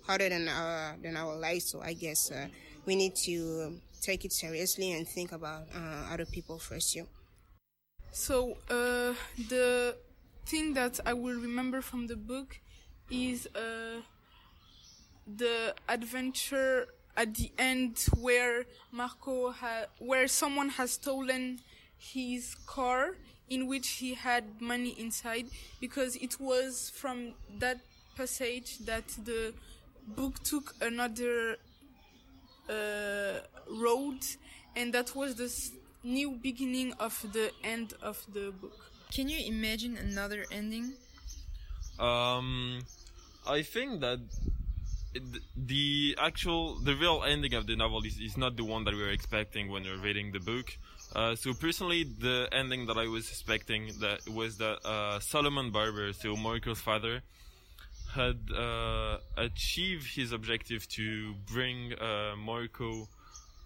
harder 0.06 0.30
than 0.30 0.48
our 0.48 0.98
than 1.02 1.16
our 1.18 1.36
lives. 1.36 1.66
So 1.72 1.82
I 1.82 1.94
guess 1.94 2.32
we 2.86 2.96
need 2.96 3.16
to 3.26 3.78
take 4.04 4.26
it 4.26 4.34
seriously 4.34 4.92
and 4.92 5.08
think 5.08 5.32
about 5.32 5.64
other 6.12 6.26
people 6.26 6.60
first. 6.60 6.96
Yeah. 6.96 7.04
So 8.12 8.58
the 9.50 9.96
thing 10.46 10.74
that 10.74 11.00
I 11.06 11.14
will 11.14 11.40
remember 11.40 11.82
from 11.82 12.08
the 12.08 12.16
book 12.16 12.60
is 13.10 13.48
uh, 13.56 14.02
the 15.26 15.74
adventure 15.88 16.88
at 17.16 17.36
the 17.36 17.52
end 17.58 18.06
where 18.20 18.66
Marco 18.92 19.52
ha- 19.52 19.86
where 20.00 20.28
someone 20.28 20.70
has 20.70 20.92
stolen 20.94 21.60
his 21.98 22.56
car 22.66 23.16
in 23.50 23.68
which 23.68 23.88
he 24.02 24.14
had 24.16 24.44
money 24.62 24.96
inside 25.00 25.46
because 25.80 26.16
it 26.18 26.40
was 26.40 26.92
from 26.94 27.34
that 27.60 27.78
passage 28.18 28.80
that 28.80 29.08
the 29.24 29.54
book 30.08 30.42
took 30.44 30.76
another 30.82 31.54
uh, 31.54 31.56
road 33.70 34.20
and 34.76 34.94
that 34.94 35.16
was 35.16 35.36
the 35.36 35.50
new 36.04 36.32
beginning 36.32 36.94
of 37.00 37.26
the 37.32 37.52
end 37.64 37.94
of 38.02 38.26
the 38.34 38.52
book. 38.52 38.78
Can 39.14 39.30
you 39.30 39.40
imagine 39.46 39.98
another 39.98 40.46
ending? 40.52 40.94
Um 42.00 42.80
i 43.46 43.62
think 43.62 44.00
that 44.00 44.20
the 45.56 46.16
actual 46.20 46.76
the 46.76 46.96
real 46.96 47.24
ending 47.24 47.54
of 47.54 47.68
the 47.68 47.76
novel 47.76 48.04
is, 48.04 48.18
is 48.20 48.38
not 48.38 48.56
the 48.56 48.64
one 48.64 48.84
that 48.86 48.94
we 48.94 49.02
were 49.02 49.12
expecting 49.12 49.70
when 49.70 49.84
we 49.84 49.92
were 49.92 49.98
reading 49.98 50.32
the 50.32 50.40
book. 50.40 50.78
Uh, 51.16 51.36
so 51.36 51.54
personally 51.54 52.04
the 52.04 52.48
ending 52.52 52.88
that 52.88 52.98
i 52.98 53.08
was 53.08 53.30
expecting 53.30 53.92
that 54.00 54.20
was 54.28 54.58
that 54.58 54.78
uh, 54.84 55.20
solomon 55.20 55.70
barber 55.70 56.12
so 56.12 56.36
marco's 56.36 56.80
father 56.80 57.22
had 58.16 58.38
uh, 58.56 59.18
achieved 59.38 60.16
his 60.16 60.32
objective 60.32 60.88
to 60.90 61.34
bring 61.52 61.94
uh, 61.94 62.36
marco 62.38 63.08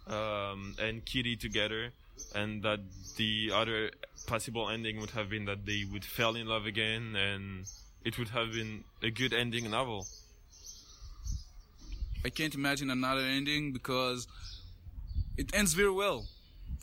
um, 0.08 0.76
and 0.82 1.06
kitty 1.06 1.36
together 1.36 1.92
and 2.34 2.64
that 2.64 2.80
the 3.18 3.52
other 3.54 3.92
possible 4.26 4.70
ending 4.70 5.00
would 5.00 5.12
have 5.12 5.30
been 5.30 5.46
that 5.46 5.66
they 5.66 5.84
would 5.92 6.04
fall 6.04 6.36
in 6.36 6.48
love 6.48 6.66
again 6.66 7.16
and 7.16 7.66
it 8.04 8.18
would 8.18 8.30
have 8.30 8.54
been 8.54 8.84
a 9.04 9.10
good 9.10 9.34
ending 9.34 9.70
novel 9.70 10.06
I 12.26 12.30
can't 12.30 12.56
imagine 12.56 12.90
another 12.90 13.22
ending 13.22 13.72
because 13.72 14.28
it 15.38 15.54
ends 15.54 15.74
very 15.74 15.92
well. 15.92 16.26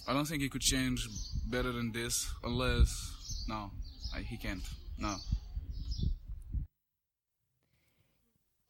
I 0.08 0.12
don't 0.12 0.26
think 0.26 0.42
he 0.42 0.48
could 0.48 0.62
change 0.62 1.06
better 1.46 1.72
than 1.72 1.92
this 1.92 2.30
unless 2.42 3.44
no, 3.48 3.70
I, 4.14 4.20
he 4.20 4.36
can't. 4.36 4.62
No. 4.96 5.16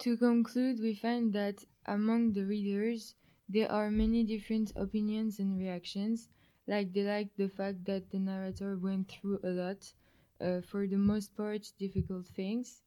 To 0.04 0.18
conclude, 0.18 0.80
we 0.80 0.94
find 0.94 1.32
that 1.32 1.64
among 1.86 2.34
the 2.34 2.44
readers 2.44 3.14
there 3.48 3.72
are 3.72 3.90
many 3.90 4.22
different 4.22 4.70
opinions 4.76 5.38
and 5.38 5.58
reactions. 5.58 6.28
Like 6.66 6.92
they 6.92 7.04
like 7.04 7.34
the 7.36 7.48
fact 7.48 7.86
that 7.86 8.10
the 8.10 8.18
narrator 8.18 8.76
went 8.76 9.10
through 9.10 9.40
a 9.42 9.48
lot, 9.48 9.90
uh, 10.42 10.60
for 10.60 10.86
the 10.86 10.98
most 10.98 11.34
part 11.34 11.72
difficult 11.78 12.26
things, 12.26 12.82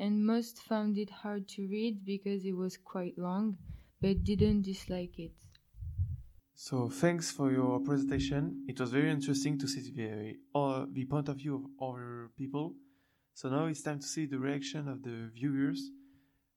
and 0.00 0.26
most 0.26 0.58
found 0.58 0.98
it 0.98 1.08
hard 1.08 1.46
to 1.50 1.68
read 1.68 2.04
because 2.04 2.44
it 2.44 2.56
was 2.56 2.76
quite 2.76 3.16
long, 3.16 3.58
but 4.00 4.24
didn't 4.24 4.62
dislike 4.62 5.20
it. 5.20 5.38
So 6.56 6.88
thanks 6.88 7.30
for 7.30 7.52
your 7.52 7.78
presentation. 7.78 8.64
It 8.66 8.80
was 8.80 8.90
very 8.90 9.12
interesting 9.12 9.56
to 9.58 9.68
see 9.68 9.82
the 9.92 10.34
uh, 10.52 10.86
the 10.90 11.04
point 11.04 11.28
of 11.28 11.36
view 11.36 11.54
of 11.54 11.64
other 11.80 12.30
people. 12.36 12.74
So 13.34 13.50
now 13.50 13.66
it's 13.66 13.82
time 13.82 14.00
to 14.00 14.06
see 14.06 14.26
the 14.26 14.40
reaction 14.40 14.88
of 14.88 15.04
the 15.04 15.30
viewers, 15.32 15.92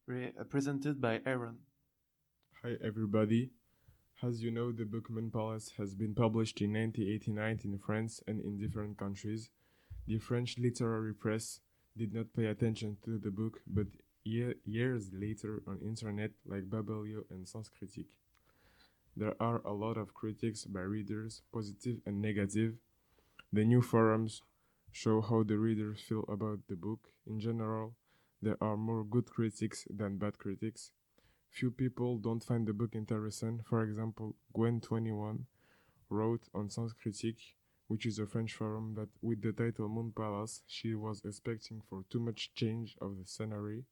re- 0.10 0.34
uh, 0.40 0.44
presented 0.44 1.00
by 1.00 1.22
Aaron. 1.26 1.58
Hi 2.64 2.76
everybody. 2.84 3.52
As 4.22 4.42
you 4.44 4.52
know, 4.52 4.72
the 4.72 4.84
book 4.84 5.10
Moon 5.10 5.32
Palace 5.32 5.72
has 5.78 5.96
been 5.96 6.14
published 6.14 6.60
in 6.62 6.74
1989 6.74 7.60
in 7.64 7.78
France 7.78 8.22
and 8.28 8.42
in 8.42 8.58
different 8.58 8.98
countries. 8.98 9.50
The 10.08 10.18
French 10.18 10.58
literary 10.58 11.14
press 11.14 11.62
did 11.96 12.14
not 12.14 12.34
pay 12.36 12.48
attention 12.48 12.98
to 13.06 13.18
the 13.18 13.30
book, 13.30 13.62
but 13.66 13.88
year, 14.24 14.56
years 14.66 15.12
later 15.14 15.62
on 15.68 15.80
internet 15.82 16.32
like 16.46 16.70
Babelio 16.70 17.24
and 17.30 17.48
Sens 17.48 17.70
Critique. 17.70 18.18
There 19.16 19.36
are 19.40 19.62
a 19.64 19.74
lot 19.74 19.98
of 19.98 20.14
critics 20.14 20.66
by 20.66 20.82
readers, 20.82 21.44
positive 21.54 21.98
and 22.06 22.22
negative. 22.22 22.74
The 23.54 23.64
new 23.64 23.82
forums 23.82 24.42
show 24.92 25.22
how 25.22 25.44
the 25.44 25.58
readers 25.58 26.02
feel 26.02 26.26
about 26.28 26.60
the 26.68 26.76
book. 26.76 27.00
In 27.28 27.40
general, 27.40 27.96
there 28.42 28.58
are 28.62 28.78
more 28.78 29.04
good 29.04 29.28
critics 29.28 29.86
than 29.90 30.18
bad 30.18 30.38
critics. 30.38 30.92
Few 31.50 31.72
people 31.72 32.18
don't 32.18 32.44
find 32.44 32.68
the 32.68 32.74
book 32.74 32.96
interesting. 32.96 33.62
For 33.68 33.84
example, 33.84 34.36
Gwen21 34.56 35.46
wrote 36.10 36.48
on 36.54 36.70
Sens 36.70 36.94
Critique 36.94 37.56
which 37.90 38.06
is 38.06 38.20
a 38.20 38.28
French 38.28 38.54
forum 38.54 38.94
that 38.94 39.10
with 39.20 39.42
the 39.42 39.52
title 39.52 39.90
Moon 39.90 40.14
Palace, 40.16 40.62
she 40.68 40.94
was 40.94 41.24
expecting 41.26 41.82
for 41.90 42.04
too 42.12 42.20
much 42.20 42.54
change 42.54 42.96
of 43.02 43.18
the 43.18 43.26
scenery. 43.26 43.84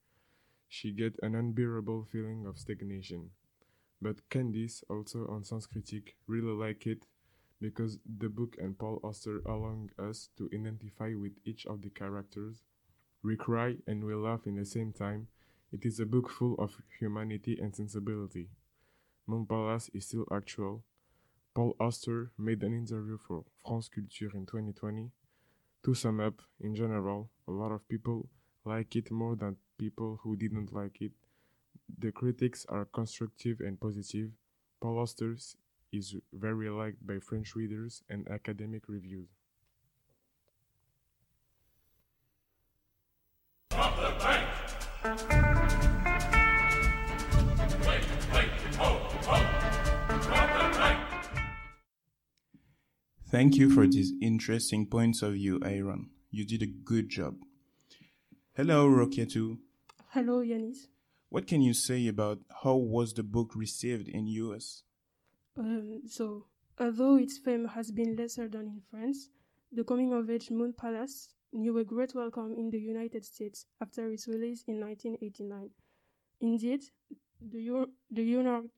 She 0.69 0.91
get 0.91 1.15
an 1.23 1.33
unbearable 1.33 2.05
feeling 2.11 2.45
of 2.45 2.59
stagnation. 2.59 3.31
But 3.99 4.29
Candice, 4.29 4.83
also 4.87 5.25
on 5.27 5.43
Sens 5.43 5.65
Critique, 5.65 6.15
really 6.27 6.53
like 6.53 6.85
it 6.85 7.07
because 7.59 7.97
the 8.05 8.29
book 8.29 8.55
and 8.59 8.77
Paul 8.77 8.99
Auster 9.03 9.41
allowing 9.47 9.89
us 9.97 10.29
to 10.37 10.47
identify 10.53 11.15
with 11.15 11.33
each 11.43 11.65
of 11.65 11.81
the 11.81 11.89
characters. 11.89 12.61
We 13.23 13.35
cry 13.35 13.77
and 13.85 14.03
we 14.03 14.15
laugh 14.15 14.45
in 14.45 14.55
the 14.55 14.65
same 14.65 14.93
time. 14.93 15.27
It 15.71 15.85
is 15.85 15.99
a 15.99 16.05
book 16.05 16.29
full 16.29 16.55
of 16.55 16.81
humanity 16.99 17.57
and 17.61 17.75
sensibility. 17.75 18.49
Moon 19.27 19.45
Palace 19.45 19.89
is 19.93 20.07
still 20.07 20.25
actual, 20.31 20.83
Paul 21.57 21.75
Auster 21.79 22.31
made 22.37 22.61
an 22.61 22.71
interview 22.71 23.17
for 23.17 23.43
France 23.65 23.89
Culture 23.89 24.29
in 24.35 24.45
2020. 24.45 25.09
To 25.85 25.93
sum 25.95 26.19
up, 26.19 26.43
in 26.61 26.75
general, 26.75 27.31
a 27.47 27.51
lot 27.51 27.71
of 27.71 27.87
people 27.89 28.29
like 28.63 28.95
it 28.95 29.09
more 29.09 29.35
than 29.35 29.57
people 29.79 30.19
who 30.21 30.35
didn't 30.35 30.71
like 30.71 31.01
it. 31.01 31.13
The 31.97 32.11
critics 32.11 32.63
are 32.69 32.85
constructive 32.85 33.59
and 33.59 33.79
positive. 33.79 34.29
Paul 34.79 34.99
Auster 34.99 35.35
is 35.91 36.15
very 36.31 36.69
liked 36.69 37.05
by 37.07 37.17
French 37.17 37.55
readers 37.55 38.03
and 38.07 38.27
academic 38.29 38.87
reviews. 38.87 39.29
Thank 53.29 53.55
you 53.55 53.69
for 53.69 53.85
these 53.85 54.13
interesting 54.21 54.85
points 54.85 55.21
of 55.21 55.33
view, 55.33 55.59
Aaron. 55.65 56.11
You 56.31 56.45
did 56.45 56.61
a 56.61 56.65
good 56.65 57.09
job. 57.09 57.35
Hello, 58.55 58.87
Rokietu. 58.87 59.57
Hello, 60.11 60.39
Yanis. 60.39 60.87
What 61.27 61.45
can 61.45 61.61
you 61.61 61.73
say 61.73 62.07
about 62.07 62.39
how 62.63 62.75
was 62.75 63.13
the 63.13 63.23
book 63.23 63.51
received 63.53 64.07
in 64.07 64.27
US? 64.27 64.83
Um, 65.57 66.03
so, 66.07 66.45
although 66.79 67.17
its 67.17 67.37
fame 67.37 67.65
has 67.65 67.91
been 67.91 68.15
lesser 68.15 68.47
than 68.47 68.61
in 68.61 68.81
France, 68.89 69.29
the 69.73 69.83
coming-of-age 69.83 70.49
Moon 70.49 70.71
Palace 70.71 71.27
knew 71.51 71.77
a 71.79 71.83
great 71.83 72.15
welcome 72.15 72.53
in 72.57 72.69
the 72.69 72.79
United 72.79 73.25
States 73.25 73.65
after 73.81 74.09
its 74.09 74.29
release 74.29 74.63
in 74.69 74.79
1989. 74.79 75.69
Indeed, 76.39 76.83
the, 77.41 77.61
Euro- 77.61 77.87
the 78.09 78.23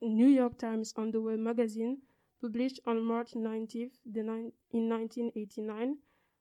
New 0.02 0.26
York 0.26 0.58
Times 0.58 0.92
on 0.96 1.12
the 1.12 1.20
Web 1.20 1.38
magazine 1.38 1.98
published 2.40 2.80
on 2.86 3.04
March 3.04 3.32
19th 3.32 3.98
in 4.06 4.88
1989, 4.88 5.98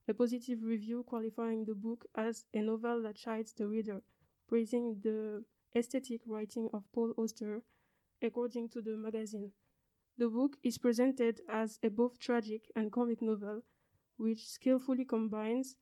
a 0.08 0.14
positive 0.14 0.64
review 0.64 1.04
qualifying 1.04 1.66
the 1.66 1.76
book 1.76 2.06
as 2.16 2.46
a 2.54 2.62
novel 2.62 3.04
that 3.04 3.16
chides 3.16 3.54
the 3.54 3.68
reader, 3.68 4.02
praising 4.48 5.00
the 5.04 5.44
aesthetic 5.76 6.22
writing 6.26 6.70
of 6.74 6.84
Paul 6.94 7.14
Auster, 7.18 7.62
according 8.22 8.70
to 8.70 8.82
the 8.82 8.96
magazine. 8.98 9.52
The 10.18 10.30
book 10.30 10.58
is 10.64 10.78
presented 10.78 11.42
as 11.50 11.80
a 11.84 11.90
both 11.90 12.18
tragic 12.20 12.72
and 12.76 12.92
comic 12.92 13.22
novel, 13.22 13.64
which 14.18 14.48
skillfully 14.48 15.06
combines 15.06 15.76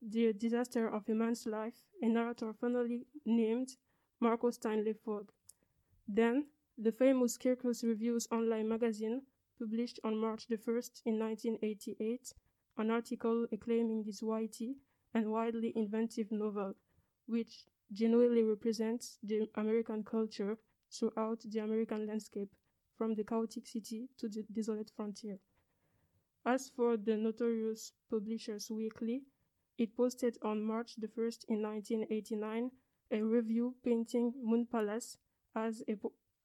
the 0.00 0.32
disaster 0.32 0.88
of 0.88 1.08
a 1.08 1.14
man's 1.14 1.46
life, 1.46 1.86
a 2.00 2.08
narrator 2.08 2.52
finally 2.52 3.06
named 3.24 3.76
Marco 4.20 4.50
Stanley 4.50 4.92
Fogg. 4.92 5.32
Then, 6.06 6.46
the 6.76 6.92
famous 6.92 7.38
Kirkus 7.38 7.84
Reviews 7.84 8.26
online 8.30 8.68
magazine 8.68 9.22
published 9.62 10.00
on 10.02 10.18
March 10.18 10.48
the 10.48 10.56
1st 10.56 11.02
in 11.06 11.18
1988 11.20 12.34
an 12.78 12.90
article 12.90 13.46
acclaiming 13.52 14.02
this 14.02 14.20
witty 14.22 14.74
and 15.14 15.30
widely 15.30 15.72
inventive 15.76 16.32
novel, 16.32 16.74
which 17.26 17.64
genuinely 17.92 18.42
represents 18.42 19.18
the 19.22 19.48
American 19.54 20.02
culture 20.02 20.56
throughout 20.90 21.40
the 21.44 21.60
American 21.60 22.06
landscape, 22.06 22.48
from 22.96 23.14
the 23.14 23.22
chaotic 23.22 23.66
city 23.66 24.08
to 24.18 24.28
the 24.28 24.42
desolate 24.52 24.90
frontier. 24.96 25.38
As 26.44 26.70
for 26.74 26.96
the 26.96 27.16
notorious 27.16 27.92
Publishers 28.10 28.68
Weekly, 28.70 29.22
it 29.78 29.96
posted 29.96 30.38
on 30.42 30.64
March 30.64 30.96
the 30.96 31.06
1st 31.06 31.44
in 31.48 31.62
1989 31.62 32.70
a 33.12 33.22
review 33.22 33.76
painting 33.84 34.32
Moon 34.42 34.66
Palace 34.66 35.18
as 35.54 35.82
a, 35.88 35.94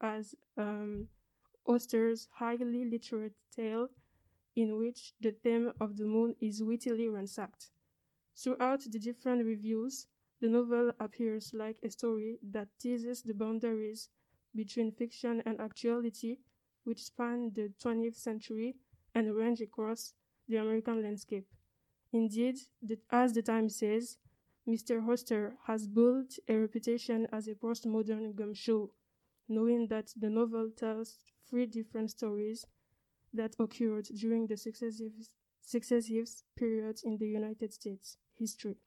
as 0.01 0.36
um, 0.58 1.08
Auster's 1.67 2.27
highly 2.34 2.86
literate 2.86 3.36
tale 3.56 3.89
in 4.56 4.77
which 4.77 5.13
the 5.21 5.32
theme 5.32 5.71
of 5.80 5.97
the 5.97 6.06
moon 6.06 6.36
is 6.41 6.63
wittily 6.63 7.08
ransacked. 7.10 7.69
Throughout 8.36 8.82
the 8.89 8.99
different 8.99 9.45
reviews, 9.45 10.08
the 10.39 10.47
novel 10.47 10.91
appears 10.99 11.53
like 11.53 11.77
a 11.84 11.89
story 11.89 12.39
that 12.51 12.69
teases 12.80 13.21
the 13.23 13.34
boundaries 13.34 14.10
between 14.56 14.91
fiction 14.91 15.43
and 15.45 15.60
actuality, 15.60 16.38
which 16.84 17.03
span 17.03 17.51
the 17.53 17.71
20th 17.84 18.15
century 18.15 18.75
and 19.13 19.36
range 19.36 19.62
across 19.62 20.13
the 20.47 20.58
American 20.58 21.03
landscape. 21.03 21.47
Indeed, 22.13 22.58
the, 22.82 22.99
as 23.12 23.34
the 23.34 23.41
Times 23.41 23.77
says, 23.77 24.17
Mr. 24.67 25.08
Auster 25.08 25.58
has 25.65 25.88
built 25.88 26.39
a 26.47 26.56
reputation 26.58 27.27
as 27.32 27.47
a 27.47 27.56
postmodern 27.56 28.36
gumshoe, 28.36 28.89
knowing 29.47 29.88
that 29.88 30.13
the 30.15 30.30
novel 30.30 30.69
tells 30.75 31.17
three 31.49 31.65
different 31.65 32.12
stories 32.12 32.65
that 33.33 33.55
occurred 33.60 34.05
during 34.15 34.47
the 34.47 34.57
successive, 34.57 35.12
successive 35.62 36.27
periods 36.55 37.03
in 37.03 37.17
the 37.17 37.27
United 37.27 37.73
States 37.73 38.17
history. 38.38 38.77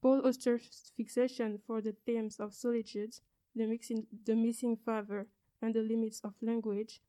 Paul 0.00 0.26
Auster's 0.26 0.92
fixation 0.96 1.58
for 1.66 1.80
the 1.80 1.94
themes 2.06 2.38
of 2.38 2.54
solitude, 2.54 3.14
the, 3.54 3.66
mixing, 3.66 4.06
the 4.24 4.36
missing 4.36 4.76
father, 4.76 5.26
and 5.60 5.74
the 5.74 5.82
limits 5.82 6.20
of 6.22 6.34
language, 6.40 7.00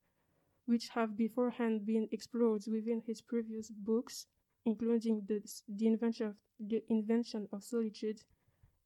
which 0.65 0.89
have 0.89 1.15
beforehand 1.15 1.85
been 1.85 2.07
explored 2.11 2.63
within 2.67 3.01
his 3.05 3.21
previous 3.21 3.69
books, 3.69 4.25
including 4.65 5.23
the, 5.27 5.41
the, 5.67 5.87
invention, 5.87 6.27
of, 6.27 6.35
the 6.59 6.83
invention 6.89 7.47
of 7.53 7.63
solitude, 7.63 8.21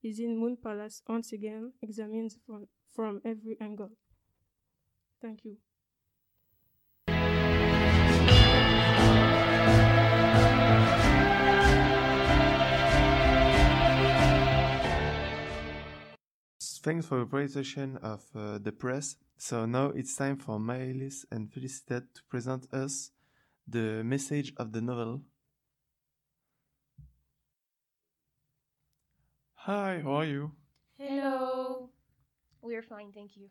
is 0.03 0.19
in 0.19 0.38
Moon 0.38 0.57
Palace 0.62 1.01
once 1.07 1.31
again 1.31 1.71
examined 1.81 2.33
from, 2.45 2.67
from 2.93 3.21
every 3.23 3.55
angle. 3.62 3.91
Thank 5.23 5.45
you. 5.45 5.55
Thanks 16.83 17.05
for 17.05 17.19
the 17.19 17.25
presentation 17.25 17.95
of 18.03 18.21
uh, 18.36 18.57
the 18.57 18.73
press. 18.73 19.15
So 19.38 19.65
now 19.65 19.91
it's 19.95 20.17
time 20.17 20.36
for 20.36 20.59
Maëlys 20.59 21.23
and 21.31 21.49
Félicité 21.49 22.01
to 22.13 22.21
present 22.29 22.67
us 22.73 23.12
the 23.65 24.03
message 24.03 24.51
of 24.57 24.73
the 24.73 24.81
novel. 24.81 25.21
Hi, 29.55 30.01
how 30.03 30.15
are 30.15 30.25
you? 30.25 30.51
Hello. 30.97 31.89
We're 32.62 32.83
fine, 32.83 33.13
thank 33.13 33.38
you. 33.38 33.47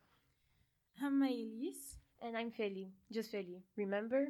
I'm 1.01 1.21
Maëlys. 1.21 1.97
And 2.21 2.37
I'm 2.37 2.51
Feli, 2.51 2.91
just 3.11 3.33
Feli, 3.33 3.63
remember? 3.77 4.29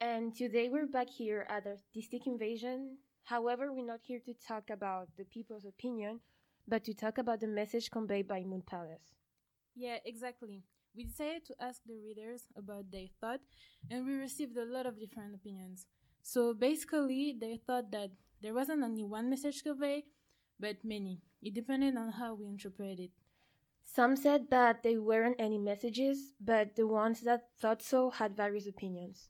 And 0.00 0.34
today 0.34 0.68
we're 0.68 0.86
back 0.86 1.08
here 1.08 1.46
at 1.48 1.66
Artistic 1.66 2.26
Invasion. 2.26 2.98
However, 3.24 3.72
we're 3.72 3.86
not 3.86 4.00
here 4.02 4.20
to 4.26 4.34
talk 4.46 4.70
about 4.70 5.08
the 5.16 5.24
people's 5.24 5.64
opinion, 5.64 6.20
but 6.68 6.84
to 6.84 6.94
talk 6.94 7.18
about 7.18 7.40
the 7.40 7.46
message 7.46 7.90
conveyed 7.90 8.28
by 8.28 8.42
Moon 8.44 8.62
Palace. 8.66 9.14
Yeah, 9.74 9.96
exactly. 10.04 10.64
We 10.94 11.04
decided 11.04 11.46
to 11.46 11.54
ask 11.62 11.80
the 11.86 11.98
readers 12.04 12.42
about 12.56 12.90
their 12.90 13.06
thought, 13.20 13.40
and 13.90 14.04
we 14.06 14.14
received 14.14 14.56
a 14.58 14.64
lot 14.64 14.84
of 14.84 15.00
different 15.00 15.34
opinions. 15.34 15.86
So 16.22 16.52
basically, 16.52 17.34
they 17.40 17.60
thought 17.66 17.90
that 17.92 18.10
there 18.42 18.52
wasn't 18.54 18.82
only 18.84 19.04
one 19.04 19.30
message 19.30 19.62
conveyed, 19.62 20.04
but 20.60 20.84
many. 20.84 21.22
It 21.42 21.54
depended 21.54 21.96
on 21.96 22.12
how 22.12 22.34
we 22.34 22.46
interpret 22.46 22.98
it. 23.00 23.10
Some 23.84 24.16
said 24.16 24.50
that 24.50 24.82
there 24.82 25.02
weren't 25.02 25.36
any 25.38 25.58
messages, 25.58 26.32
but 26.40 26.76
the 26.76 26.86
ones 26.86 27.20
that 27.20 27.48
thought 27.60 27.82
so 27.82 28.10
had 28.10 28.36
various 28.36 28.66
opinions. 28.66 29.28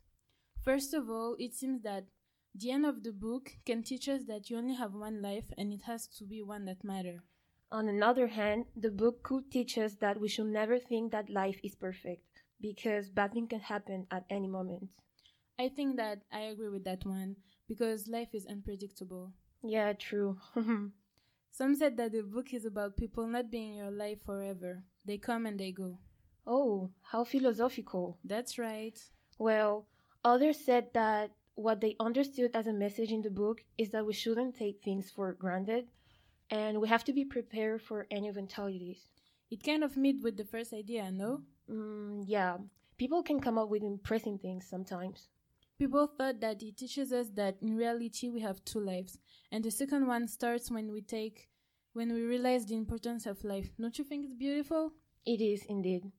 First 0.64 0.94
of 0.94 1.10
all, 1.10 1.36
it 1.38 1.54
seems 1.54 1.82
that 1.82 2.06
the 2.54 2.70
end 2.70 2.86
of 2.86 3.02
the 3.02 3.12
book 3.12 3.56
can 3.66 3.82
teach 3.82 4.08
us 4.08 4.24
that 4.24 4.48
you 4.50 4.58
only 4.58 4.74
have 4.74 4.94
one 4.94 5.20
life 5.20 5.50
and 5.58 5.72
it 5.72 5.82
has 5.82 6.06
to 6.18 6.24
be 6.24 6.42
one 6.42 6.64
that 6.66 6.84
matters. 6.84 7.20
On 7.70 7.88
another 7.88 8.28
hand, 8.28 8.66
the 8.76 8.90
book 8.90 9.22
could 9.22 9.50
teach 9.50 9.78
us 9.78 9.94
that 9.96 10.20
we 10.20 10.28
should 10.28 10.46
never 10.46 10.78
think 10.78 11.10
that 11.10 11.30
life 11.30 11.58
is 11.64 11.74
perfect, 11.74 12.42
because 12.60 13.08
bad 13.08 13.32
things 13.32 13.48
can 13.48 13.60
happen 13.60 14.06
at 14.10 14.26
any 14.28 14.46
moment. 14.46 14.90
I 15.58 15.70
think 15.70 15.96
that 15.96 16.22
I 16.30 16.40
agree 16.40 16.68
with 16.68 16.84
that 16.84 17.06
one, 17.06 17.36
because 17.66 18.08
life 18.08 18.34
is 18.34 18.46
unpredictable. 18.46 19.32
Yeah, 19.62 19.94
true. 19.94 20.38
Some 21.52 21.74
said 21.74 21.98
that 21.98 22.12
the 22.12 22.22
book 22.22 22.54
is 22.54 22.64
about 22.64 22.96
people 22.96 23.26
not 23.26 23.50
being 23.50 23.72
in 23.72 23.76
your 23.76 23.90
life 23.90 24.18
forever. 24.24 24.84
They 25.04 25.18
come 25.18 25.44
and 25.44 25.60
they 25.60 25.70
go. 25.70 25.98
Oh, 26.46 26.90
how 27.02 27.24
philosophical. 27.24 28.18
That's 28.24 28.58
right. 28.58 28.98
Well, 29.38 29.86
others 30.24 30.58
said 30.64 30.88
that 30.94 31.32
what 31.54 31.82
they 31.82 31.94
understood 32.00 32.52
as 32.54 32.66
a 32.66 32.72
message 32.72 33.12
in 33.12 33.20
the 33.20 33.30
book 33.30 33.62
is 33.76 33.90
that 33.90 34.06
we 34.06 34.14
shouldn't 34.14 34.56
take 34.56 34.82
things 34.82 35.10
for 35.10 35.34
granted 35.34 35.88
and 36.50 36.80
we 36.80 36.88
have 36.88 37.04
to 37.04 37.12
be 37.12 37.24
prepared 37.24 37.82
for 37.82 38.06
any 38.10 38.30
eventualities. 38.30 39.06
It 39.50 39.62
kind 39.62 39.84
of 39.84 39.94
meet 39.96 40.22
with 40.22 40.38
the 40.38 40.46
first 40.46 40.72
idea, 40.72 41.10
no? 41.12 41.42
Mm, 41.70 42.24
yeah, 42.26 42.56
people 42.96 43.22
can 43.22 43.40
come 43.40 43.58
up 43.58 43.68
with 43.68 43.82
impressive 43.82 44.40
things 44.40 44.66
sometimes. 44.66 45.28
People 45.82 46.06
thought 46.06 46.38
that 46.38 46.62
it 46.62 46.76
teaches 46.76 47.12
us 47.12 47.28
that 47.30 47.56
in 47.60 47.76
reality 47.76 48.28
we 48.28 48.40
have 48.40 48.64
two 48.64 48.78
lives, 48.78 49.18
and 49.50 49.64
the 49.64 49.70
second 49.72 50.06
one 50.06 50.28
starts 50.28 50.70
when 50.70 50.92
we 50.92 51.00
take, 51.02 51.48
when 51.92 52.12
we 52.14 52.22
realize 52.22 52.64
the 52.64 52.76
importance 52.76 53.26
of 53.26 53.42
life. 53.42 53.68
Don't 53.80 53.98
you 53.98 54.04
think 54.04 54.24
it's 54.24 54.36
beautiful? 54.36 54.92
It 55.26 55.40
is 55.40 55.64
indeed. 55.68 56.12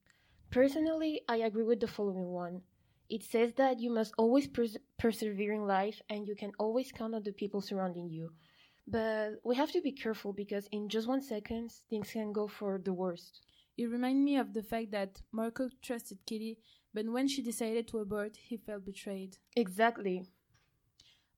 Personally, 0.50 1.22
I 1.30 1.36
agree 1.36 1.64
with 1.64 1.80
the 1.80 1.86
following 1.86 2.26
one. 2.26 2.60
It 3.08 3.22
says 3.22 3.54
that 3.54 3.80
you 3.80 3.88
must 3.88 4.12
always 4.18 4.48
pers- 4.48 4.76
persevere 4.98 5.54
in 5.54 5.66
life 5.66 5.98
and 6.10 6.28
you 6.28 6.36
can 6.36 6.52
always 6.58 6.92
count 6.92 7.14
on 7.14 7.22
the 7.22 7.32
people 7.32 7.62
surrounding 7.62 8.10
you. 8.10 8.34
But 8.86 9.36
we 9.44 9.56
have 9.56 9.72
to 9.72 9.80
be 9.80 9.92
careful 9.92 10.34
because 10.34 10.68
in 10.72 10.90
just 10.90 11.08
one 11.08 11.22
second, 11.22 11.72
things 11.88 12.10
can 12.10 12.34
go 12.34 12.48
for 12.48 12.82
the 12.84 12.92
worst. 12.92 13.40
It 13.78 13.86
reminds 13.86 14.22
me 14.22 14.36
of 14.36 14.52
the 14.52 14.62
fact 14.62 14.90
that 14.90 15.22
Marco 15.32 15.70
trusted 15.80 16.18
Kitty, 16.26 16.58
but 16.94 17.06
when 17.06 17.28
she 17.28 17.42
decided 17.42 17.88
to 17.88 17.98
abort, 17.98 18.36
he 18.36 18.56
felt 18.56 18.84
betrayed. 18.86 19.36
Exactly. 19.56 20.24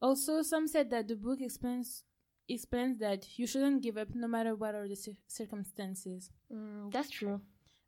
Also, 0.01 0.43
some 0.43 0.69
said 0.69 0.91
that 0.91 1.09
the 1.09 1.17
book 1.17 1.41
explains 1.41 2.05
explains 2.49 2.99
that 2.99 3.39
you 3.39 3.47
shouldn't 3.47 3.83
give 3.83 3.97
up 3.97 4.15
no 4.15 4.29
matter 4.29 4.55
what 4.55 4.75
are 4.75 4.87
the 4.87 4.95
cir- 4.95 5.17
circumstances. 5.27 6.31
Mm, 6.53 6.93
that's 6.93 7.11
true. 7.11 7.41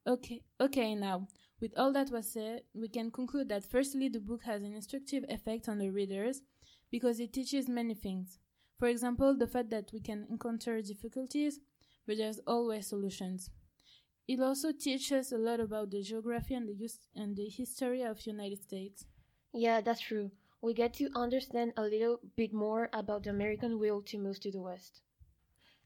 Okay, 0.06 0.42
okay, 0.60 0.94
now, 0.94 1.28
with 1.60 1.72
all 1.76 1.92
that 1.92 2.10
was 2.10 2.32
said, 2.32 2.62
we 2.74 2.88
can 2.88 3.10
conclude 3.10 3.48
that 3.50 3.64
firstly, 3.64 4.08
the 4.08 4.20
book 4.20 4.42
has 4.44 4.62
an 4.62 4.74
instructive 4.74 5.24
effect 5.28 5.68
on 5.68 5.78
the 5.78 5.90
readers 5.90 6.42
because 6.90 7.20
it 7.20 7.32
teaches 7.32 7.68
many 7.68 7.94
things. 7.94 8.38
For 8.78 8.88
example, 8.88 9.36
the 9.36 9.46
fact 9.46 9.70
that 9.70 9.90
we 9.92 10.00
can 10.00 10.26
encounter 10.30 10.80
difficulties, 10.82 11.60
but 12.06 12.16
there's 12.16 12.40
always 12.46 12.86
solutions. 12.88 13.50
It 14.28 14.38
also 14.40 14.70
teaches 14.70 15.32
a 15.32 15.38
lot 15.38 15.58
about 15.58 15.90
the 15.90 16.02
geography 16.02 16.54
and 16.54 16.68
the 16.68 16.74
use 16.74 17.00
and 17.16 17.34
the 17.34 17.48
history 17.48 18.02
of 18.02 18.24
United 18.24 18.62
States. 18.62 19.06
Yeah, 19.52 19.80
that's 19.80 20.02
true. 20.02 20.30
We 20.60 20.74
get 20.74 20.94
to 20.94 21.10
understand 21.16 21.72
a 21.76 21.82
little 21.82 22.20
bit 22.36 22.52
more 22.52 22.90
about 22.92 23.24
the 23.24 23.30
American 23.30 23.80
will 23.80 24.02
to 24.02 24.18
move 24.18 24.38
to 24.40 24.52
the 24.52 24.60
West. 24.60 25.02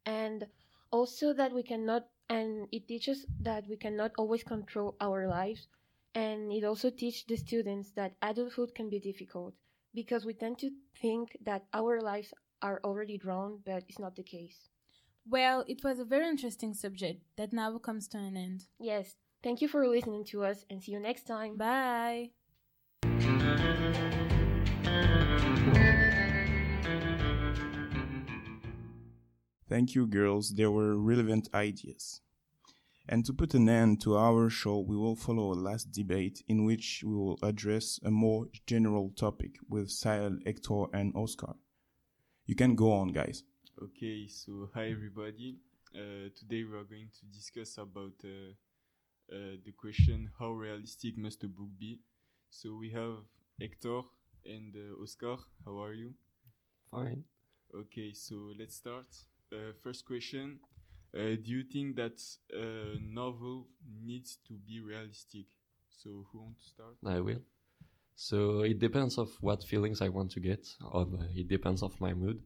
And 0.07 0.47
also 0.91 1.33
that 1.33 1.53
we 1.53 1.63
cannot 1.63 2.09
and 2.29 2.69
it 2.73 2.89
teaches 2.89 3.27
that 3.41 3.67
we 3.69 3.77
cannot 3.77 4.13
always 4.19 4.43
control 4.45 4.97
our 5.01 5.29
lives 5.29 5.69
and 6.15 6.53
it 6.53 6.65
also 6.65 6.91
teaches 6.91 7.25
the 7.25 7.37
students 7.37 7.93
that 7.93 8.17
adulthood 8.23 8.75
can 8.75 8.91
be 8.91 9.01
difficult 9.01 9.55
because 9.95 10.25
we 10.25 10.35
tend 10.35 10.59
to 10.59 10.71
think 11.01 11.37
that 11.45 11.65
our 11.75 12.01
lives 12.01 12.35
are 12.63 12.81
already 12.85 13.19
drawn 13.19 13.61
but 13.65 13.85
it's 13.89 13.99
not 13.99 14.17
the 14.17 14.23
case 14.23 14.69
well 15.29 15.65
it 15.69 15.83
was 15.85 15.99
a 15.99 16.05
very 16.05 16.29
interesting 16.29 16.75
subject 16.75 17.23
that 17.37 17.53
now 17.53 17.77
comes 17.79 18.09
to 18.09 18.19
an 18.19 18.37
end 18.37 18.65
yes 18.79 19.17
thank 19.43 19.61
you 19.61 19.69
for 19.69 19.87
listening 19.87 20.25
to 20.25 20.45
us 20.45 20.65
and 20.71 20.83
see 20.83 20.93
you 20.93 21.01
next 21.01 21.27
time 21.27 21.57
bye 21.57 22.31
Thank 29.73 29.95
you, 29.95 30.07
girls. 30.07 30.51
There 30.51 30.71
were 30.71 30.99
relevant 30.99 31.49
ideas. 31.55 32.21
And 33.09 33.25
to 33.25 33.33
put 33.33 33.55
an 33.55 33.71
end 33.71 34.03
to 34.03 34.19
our 34.19 34.51
show, 34.51 34.81
we 34.81 34.99
will 34.99 35.17
follow 35.17 35.51
a 35.51 35.55
last 35.55 35.91
debate 35.93 36.43
in 36.47 36.67
which 36.67 37.03
we 37.03 37.15
will 37.15 37.39
address 37.43 37.99
a 38.05 38.11
more 38.11 38.49
general 38.67 39.13
topic 39.17 39.57
with 39.71 39.91
Sahel, 39.91 40.37
Hector, 40.45 40.85
and 40.93 41.17
Oscar. 41.17 41.55
You 42.45 42.55
can 42.55 42.75
go 42.75 42.93
on, 42.93 43.09
guys. 43.09 43.45
Okay, 43.81 44.29
so 44.29 44.69
hi 44.75 44.91
everybody. 44.91 45.57
Uh, 45.95 46.29
today 46.37 46.63
we 46.65 46.77
are 46.77 46.85
going 46.85 47.09
to 47.19 47.25
discuss 47.37 47.79
about 47.79 48.13
uh, 48.25 48.53
uh, 49.33 49.57
the 49.65 49.73
question 49.77 50.31
how 50.39 50.53
realistic 50.53 51.17
must 51.19 51.43
a 51.45 51.49
book 51.49 51.71
be. 51.79 51.99
So 52.51 52.77
we 52.77 52.91
have 52.91 53.25
Hector 53.61 54.03
and 54.45 54.75
uh, 54.77 55.03
Oscar. 55.03 55.37
How 55.65 55.83
are 55.83 55.95
you? 55.95 56.13
Fine. 56.91 57.25
Okay, 57.75 58.13
so 58.13 58.53
let's 58.59 58.77
start. 58.77 59.07
Uh, 59.53 59.73
first 59.83 60.05
question: 60.07 60.61
uh, 61.15 61.37
Do 61.43 61.51
you 61.51 61.65
think 61.65 61.97
that 61.97 62.21
a 62.53 62.99
novel 63.01 63.67
needs 64.05 64.39
to 64.47 64.55
be 64.55 64.81
realistic? 64.81 65.47
So 65.91 66.27
who 66.31 66.43
wants 66.43 66.63
to 66.65 66.69
start? 66.69 66.97
I 67.07 67.21
will. 67.21 67.41
So 68.15 68.61
it 68.61 68.79
depends 68.79 69.19
of 69.19 69.31
what 69.41 69.65
feelings 69.65 70.01
I 70.03 70.09
want 70.09 70.31
to 70.33 70.41
get. 70.41 70.69
or 70.93 71.07
it 71.35 71.49
depends 71.49 71.83
of 71.83 72.01
my 72.01 72.15
mood. 72.15 72.41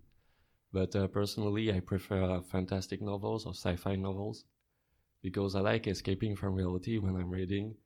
But 0.72 0.94
uh, 0.96 1.09
personally, 1.09 1.72
I 1.72 1.81
prefer 1.81 2.40
fantastic 2.42 3.00
novels 3.02 3.46
or 3.46 3.55
sci-fi 3.55 3.96
novels 3.96 4.44
because 5.22 5.55
I 5.57 5.61
like 5.61 5.87
escaping 5.87 6.37
from 6.37 6.55
reality 6.55 6.98
when 6.98 7.16
I'm 7.16 7.31
reading, 7.31 7.76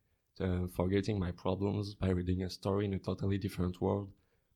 uh, 0.41 0.67
forgetting 0.75 1.19
my 1.19 1.33
problems 1.33 1.95
by 1.95 2.11
reading 2.11 2.43
a 2.43 2.51
story 2.51 2.87
in 2.87 2.95
a 2.95 2.99
totally 2.99 3.39
different 3.39 3.81
world 3.81 4.11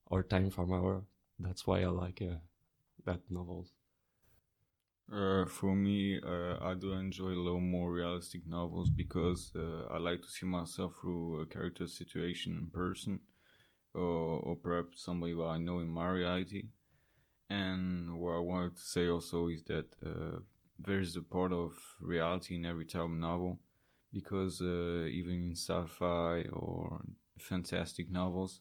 or 0.06 0.22
time 0.22 0.50
from 0.50 0.72
our. 0.72 1.04
That's 1.38 1.66
why 1.66 1.82
I 1.82 1.88
like 1.88 2.22
uh, 2.22 2.36
that 3.04 3.20
novels. 3.30 3.72
Uh, 5.12 5.44
for 5.46 5.74
me, 5.74 6.18
uh, 6.20 6.56
I 6.60 6.74
do 6.74 6.92
enjoy 6.92 7.28
a 7.28 7.44
little 7.44 7.60
more 7.60 7.92
realistic 7.92 8.46
novels 8.46 8.90
because 8.90 9.52
uh, 9.54 9.86
I 9.90 9.98
like 9.98 10.22
to 10.22 10.28
see 10.28 10.46
myself 10.46 10.96
through 11.00 11.40
a 11.42 11.46
character's 11.46 11.96
situation 11.96 12.56
in 12.58 12.66
person, 12.70 13.20
or, 13.94 14.40
or 14.40 14.56
perhaps 14.56 15.02
somebody 15.04 15.32
who 15.32 15.44
I 15.44 15.58
know 15.58 15.80
in 15.80 15.88
my 15.88 16.08
reality. 16.08 16.64
And 17.54 18.18
what 18.20 18.34
I 18.40 18.40
wanted 18.52 18.74
to 18.76 18.82
say 18.82 19.06
also 19.08 19.48
is 19.48 19.62
that 19.64 19.88
uh, 20.04 20.38
there's 20.86 21.14
a 21.16 21.22
part 21.22 21.52
of 21.52 21.72
reality 22.00 22.56
in 22.56 22.64
every 22.66 22.86
of 22.86 23.10
novel, 23.10 23.60
because 24.12 24.60
uh, 24.60 25.18
even 25.20 25.34
in 25.50 25.56
sci-fi 25.56 26.34
or 26.52 27.02
fantastic 27.38 28.10
novels, 28.10 28.60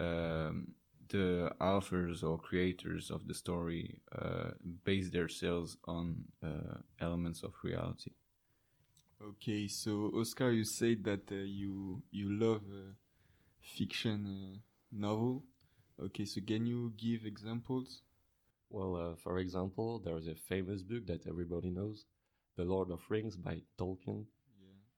um, 0.00 0.68
the 1.08 1.52
authors 1.60 2.22
or 2.22 2.38
creators 2.38 3.10
of 3.10 3.26
the 3.28 3.34
story 3.34 4.00
uh, 4.22 4.50
base 4.84 5.10
themselves 5.10 5.76
on 5.84 6.24
uh, 6.42 6.78
elements 7.00 7.42
of 7.42 7.52
reality. 7.62 8.12
Okay, 9.20 9.68
so 9.68 10.10
Oscar, 10.14 10.50
you 10.52 10.64
said 10.64 11.04
that 11.04 11.24
uh, 11.30 11.34
you 11.34 12.02
you 12.10 12.28
love 12.46 12.64
uh, 12.72 12.92
fiction 13.60 14.62
novel. 14.90 15.44
Okay, 15.98 16.26
so 16.26 16.40
can 16.46 16.66
you 16.66 16.92
give 16.96 17.24
examples? 17.24 18.02
Well, 18.70 18.94
uh, 18.94 19.16
for 19.16 19.38
example, 19.38 19.98
there 19.98 20.16
is 20.16 20.28
a 20.28 20.36
famous 20.36 20.80
book 20.80 21.06
that 21.06 21.26
everybody 21.26 21.68
knows, 21.68 22.06
The 22.54 22.64
Lord 22.64 22.92
of 22.92 23.10
Rings 23.10 23.36
by 23.36 23.62
Tolkien. 23.76 24.26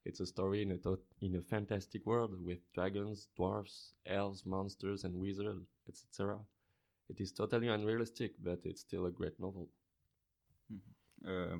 It's 0.04 0.20
a 0.20 0.26
story 0.26 0.62
in 0.62 0.72
a 0.72 0.78
to- 0.78 1.02
in 1.20 1.36
a 1.36 1.42
fantastic 1.42 2.06
world 2.06 2.40
with 2.42 2.60
dragons, 2.72 3.28
dwarfs, 3.36 3.94
elves, 4.06 4.46
monsters, 4.46 5.04
and 5.04 5.20
wizards, 5.20 5.66
etc. 5.88 6.44
It 7.08 7.20
is 7.20 7.32
totally 7.32 7.68
unrealistic, 7.68 8.34
but 8.42 8.66
it's 8.66 8.82
still 8.82 9.06
a 9.06 9.12
great 9.12 9.40
novel. 9.40 9.70
Uh, 11.26 11.58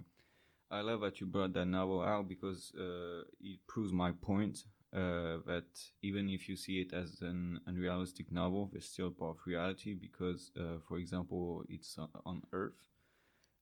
I 0.70 0.82
love 0.82 1.00
that 1.02 1.20
you 1.20 1.26
brought 1.26 1.52
that 1.54 1.66
novel 1.66 2.02
out 2.02 2.28
because 2.28 2.72
uh, 2.78 3.22
it 3.40 3.60
proves 3.68 3.92
my 3.92 4.12
point 4.12 4.64
uh, 4.94 5.38
that 5.46 5.66
even 6.02 6.28
if 6.30 6.48
you 6.48 6.56
see 6.56 6.80
it 6.80 6.92
as 6.92 7.20
an 7.20 7.60
unrealistic 7.66 8.32
novel, 8.32 8.68
there's 8.72 8.86
still 8.88 9.10
part 9.10 9.36
of 9.36 9.46
reality 9.46 9.94
because, 9.94 10.50
uh, 10.58 10.78
for 10.86 10.98
example, 10.98 11.64
it's 11.68 11.98
on, 12.24 12.42
Earth. 12.52 12.88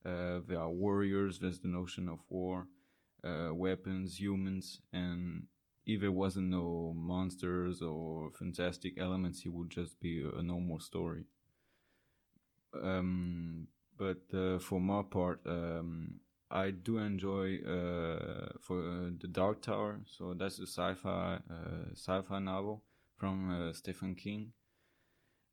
Uh, 0.04 0.40
there 0.46 0.60
are 0.60 0.70
warriors. 0.70 1.38
There's 1.38 1.60
the 1.60 1.68
notion 1.68 2.08
of 2.08 2.20
war, 2.28 2.68
uh, 3.24 3.52
weapons, 3.52 4.20
humans, 4.20 4.80
and 4.92 5.46
if 5.84 6.00
there 6.00 6.12
wasn't 6.12 6.48
no 6.48 6.92
monsters 6.96 7.82
or 7.82 8.30
fantastic 8.38 8.98
elements, 8.98 9.44
it 9.44 9.50
would 9.52 9.70
just 9.70 10.00
be 10.00 10.22
a, 10.22 10.38
a 10.38 10.42
normal 10.42 10.78
story. 10.80 11.24
Um, 12.82 13.68
but 13.98 14.22
uh, 14.34 14.58
for 14.58 14.80
my 14.80 15.02
part, 15.02 15.40
um, 15.46 16.20
I 16.50 16.70
do 16.70 16.98
enjoy 16.98 17.58
uh, 17.58 18.52
for 18.60 18.78
uh, 18.80 19.10
the 19.20 19.28
Dark 19.28 19.62
Tower. 19.62 20.00
So 20.06 20.34
that's 20.34 20.58
a 20.58 20.66
sci-fi 20.66 21.40
uh, 21.50 21.90
sci-fi 21.94 22.38
novel 22.38 22.82
from 23.16 23.50
uh, 23.50 23.72
Stephen 23.72 24.14
King. 24.14 24.52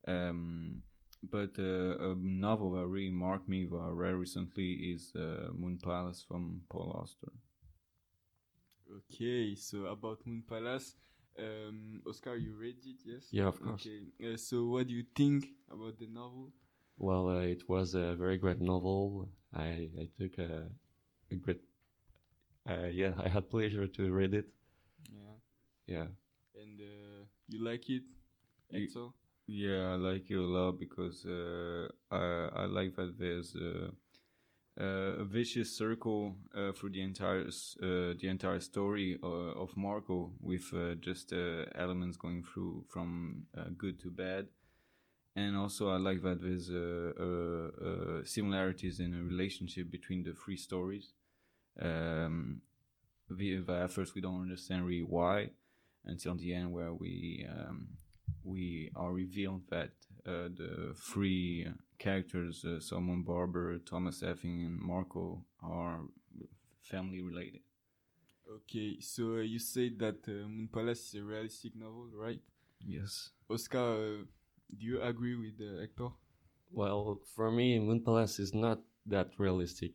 Um, 0.06 0.82
but 1.22 1.58
uh, 1.58 2.10
a 2.10 2.14
novel 2.16 2.72
that 2.72 2.86
really 2.86 3.10
marked 3.10 3.48
me 3.48 3.64
that 3.64 3.76
I 3.76 3.88
read 3.88 4.14
recently 4.14 4.72
is 4.72 5.12
uh, 5.16 5.48
Moon 5.52 5.78
Palace 5.82 6.24
from 6.26 6.60
Paul 6.68 7.00
Auster. 7.02 7.32
Okay, 8.96 9.54
so 9.54 9.86
about 9.86 10.26
Moon 10.26 10.44
Palace, 10.46 10.96
um, 11.38 12.02
Oscar, 12.06 12.36
you 12.36 12.54
read 12.54 12.76
it? 12.84 12.96
Yes. 13.04 13.28
Yeah, 13.30 13.48
of 13.48 13.60
course. 13.60 13.86
Okay. 13.86 14.34
Uh, 14.34 14.36
so 14.36 14.66
what 14.66 14.86
do 14.86 14.94
you 14.94 15.04
think 15.16 15.48
about 15.72 15.98
the 15.98 16.06
novel? 16.06 16.52
Well, 16.98 17.28
uh, 17.28 17.40
it 17.40 17.68
was 17.68 17.94
a 17.94 18.14
very 18.14 18.36
great 18.36 18.60
novel. 18.60 19.28
I 19.52 19.88
I 19.98 20.08
took 20.18 20.38
a, 20.38 20.68
a 21.34 21.38
great, 21.44 21.60
uh, 22.68 22.86
yeah, 22.92 23.12
I 23.18 23.28
had 23.28 23.50
pleasure 23.50 23.86
to 23.86 24.12
read 24.12 24.34
it. 24.34 24.46
Yeah. 25.10 25.36
Yeah. 25.86 26.06
And 26.54 26.80
uh, 26.80 27.24
you 27.48 27.62
like 27.64 27.88
it? 27.90 28.02
Ye- 28.70 28.88
Hector? 28.88 29.08
Yeah, 29.46 29.92
I 29.92 29.96
like 29.96 30.30
it 30.30 30.36
a 30.36 30.40
lot 30.42 30.78
because 30.78 31.24
uh, 31.26 31.88
I 32.10 32.48
I 32.62 32.64
like 32.66 32.96
that 32.96 33.18
there's 33.18 33.54
uh, 33.56 33.90
uh, 34.80 35.22
a 35.22 35.24
vicious 35.24 35.76
circle 35.76 36.36
uh, 36.56 36.72
for 36.72 36.90
the 36.90 37.02
entire 37.02 37.46
uh, 37.46 38.14
the 38.20 38.28
entire 38.28 38.60
story 38.60 39.18
uh, 39.22 39.52
of 39.64 39.76
Marco 39.76 40.32
with 40.40 40.72
uh, 40.74 40.94
just 40.96 41.32
uh, 41.32 41.66
elements 41.76 42.16
going 42.18 42.44
through 42.44 42.84
from 42.90 43.46
uh, 43.58 43.70
good 43.78 44.00
to 44.00 44.10
bad, 44.10 44.48
and 45.36 45.56
also 45.56 45.90
I 45.90 45.96
like 45.98 46.22
that 46.22 46.40
there's 46.42 46.70
uh, 46.70 47.12
uh, 47.20 48.20
uh, 48.20 48.24
similarities 48.24 49.00
in 49.00 49.14
a 49.14 49.22
relationship 49.22 49.90
between 49.90 50.22
the 50.24 50.34
three 50.34 50.56
stories. 50.56 51.12
Um, 51.80 52.60
we, 53.28 53.62
at 53.68 53.90
first 53.90 54.14
we 54.14 54.20
don't 54.20 54.42
understand 54.42 54.86
really 54.86 55.02
why 55.02 55.50
until 56.04 56.34
the 56.34 56.54
end 56.54 56.72
where 56.72 56.92
we 56.92 57.46
um, 57.50 57.88
we 58.44 58.90
are 58.94 59.12
revealed 59.12 59.62
that 59.70 59.90
uh, 60.26 60.48
the 60.56 60.94
three 60.96 61.66
characters, 61.98 62.64
uh, 62.64 62.80
Solomon 62.80 63.22
Barber, 63.22 63.78
Thomas 63.78 64.20
Effing, 64.22 64.66
and 64.66 64.78
Marco, 64.80 65.44
are 65.62 66.00
family 66.82 67.22
related. 67.22 67.60
Okay, 68.50 69.00
so 69.00 69.36
uh, 69.36 69.40
you 69.40 69.58
said 69.58 69.98
that 69.98 70.16
uh, 70.28 70.46
Moon 70.46 70.68
Palace 70.72 71.08
is 71.08 71.14
a 71.14 71.24
realistic 71.24 71.74
novel, 71.74 72.08
right? 72.14 72.40
Yes. 72.80 73.30
Oscar, 73.48 73.78
uh, 73.78 74.24
do 74.78 74.86
you 74.86 75.00
agree 75.00 75.36
with 75.36 75.60
uh, 75.60 75.80
Hector? 75.80 76.08
Well, 76.70 77.20
for 77.34 77.50
me, 77.50 77.78
Moon 77.78 78.02
Palace 78.02 78.38
is 78.38 78.52
not 78.52 78.80
that 79.06 79.30
realistic. 79.38 79.92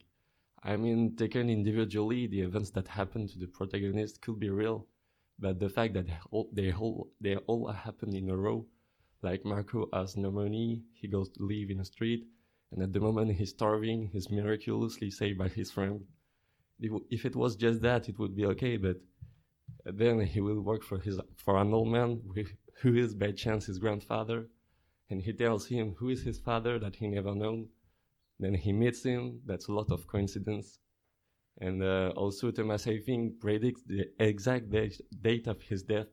I 0.62 0.76
mean, 0.76 1.16
taken 1.16 1.50
individually, 1.50 2.28
the 2.28 2.42
events 2.42 2.72
that 2.72 2.88
happen 2.90 3.28
to 3.28 3.40
the 3.40 3.48
protagonist 3.48 4.22
could 4.22 4.40
be 4.40 4.50
real, 4.50 4.88
but 5.40 5.60
the 5.60 5.70
fact 5.70 5.94
that 5.94 6.08
they 6.08 6.72
all 6.74 7.08
they 7.22 7.38
all, 7.38 7.68
happen 7.68 8.14
in 8.14 8.30
a 8.30 8.36
row, 8.36 8.66
like 9.22 9.46
Marco 9.46 9.88
has 9.94 10.18
no 10.18 10.32
money, 10.32 10.84
he 10.94 11.08
goes 11.08 11.30
to 11.30 11.44
live 11.44 11.70
in 11.70 11.80
a 11.80 11.86
street, 11.86 12.28
and 12.72 12.84
at 12.84 12.92
the 12.92 13.00
moment 13.00 13.38
he's 13.38 13.52
starving, 13.52 14.10
he's 14.12 14.30
miraculously 14.30 15.10
saved 15.10 15.38
by 15.38 15.48
his 15.48 15.72
friend. 15.72 16.06
If 16.80 17.26
it 17.26 17.36
was 17.36 17.56
just 17.56 17.82
that, 17.82 18.10
it 18.10 18.20
would 18.20 18.36
be 18.36 18.46
okay, 18.48 18.78
but 18.78 18.98
then 19.86 20.20
he 20.22 20.42
will 20.42 20.62
work 20.62 20.84
for 20.84 21.00
his 21.00 21.20
for 21.38 21.58
an 21.58 21.74
old 21.74 21.90
man 21.90 22.22
who- 22.34 22.58
who 22.82 22.96
is 22.96 23.14
by 23.14 23.32
chance 23.32 23.66
his 23.66 23.80
grandfather, 23.80 24.50
and 25.10 25.22
he 25.22 25.34
tells 25.34 25.68
him 25.68 25.96
who 25.96 26.10
is 26.10 26.24
his 26.24 26.40
father 26.40 26.80
that 26.80 26.98
he 26.98 27.08
never 27.08 27.34
known. 27.34 27.70
Then 28.40 28.54
he 28.54 28.72
meets 28.72 29.04
him. 29.04 29.42
That's 29.46 29.68
a 29.68 29.74
lot 29.74 29.92
of 29.92 30.08
coincidence. 30.08 30.80
And 31.60 31.84
uh, 31.84 32.14
also 32.16 32.52
Thomas 32.52 32.86
Effing 32.86 33.40
predicts 33.40 33.84
the 33.84 34.06
exact 34.20 34.70
date, 34.70 35.02
date 35.22 35.48
of 35.48 35.62
his 35.62 35.84
death. 35.84 36.08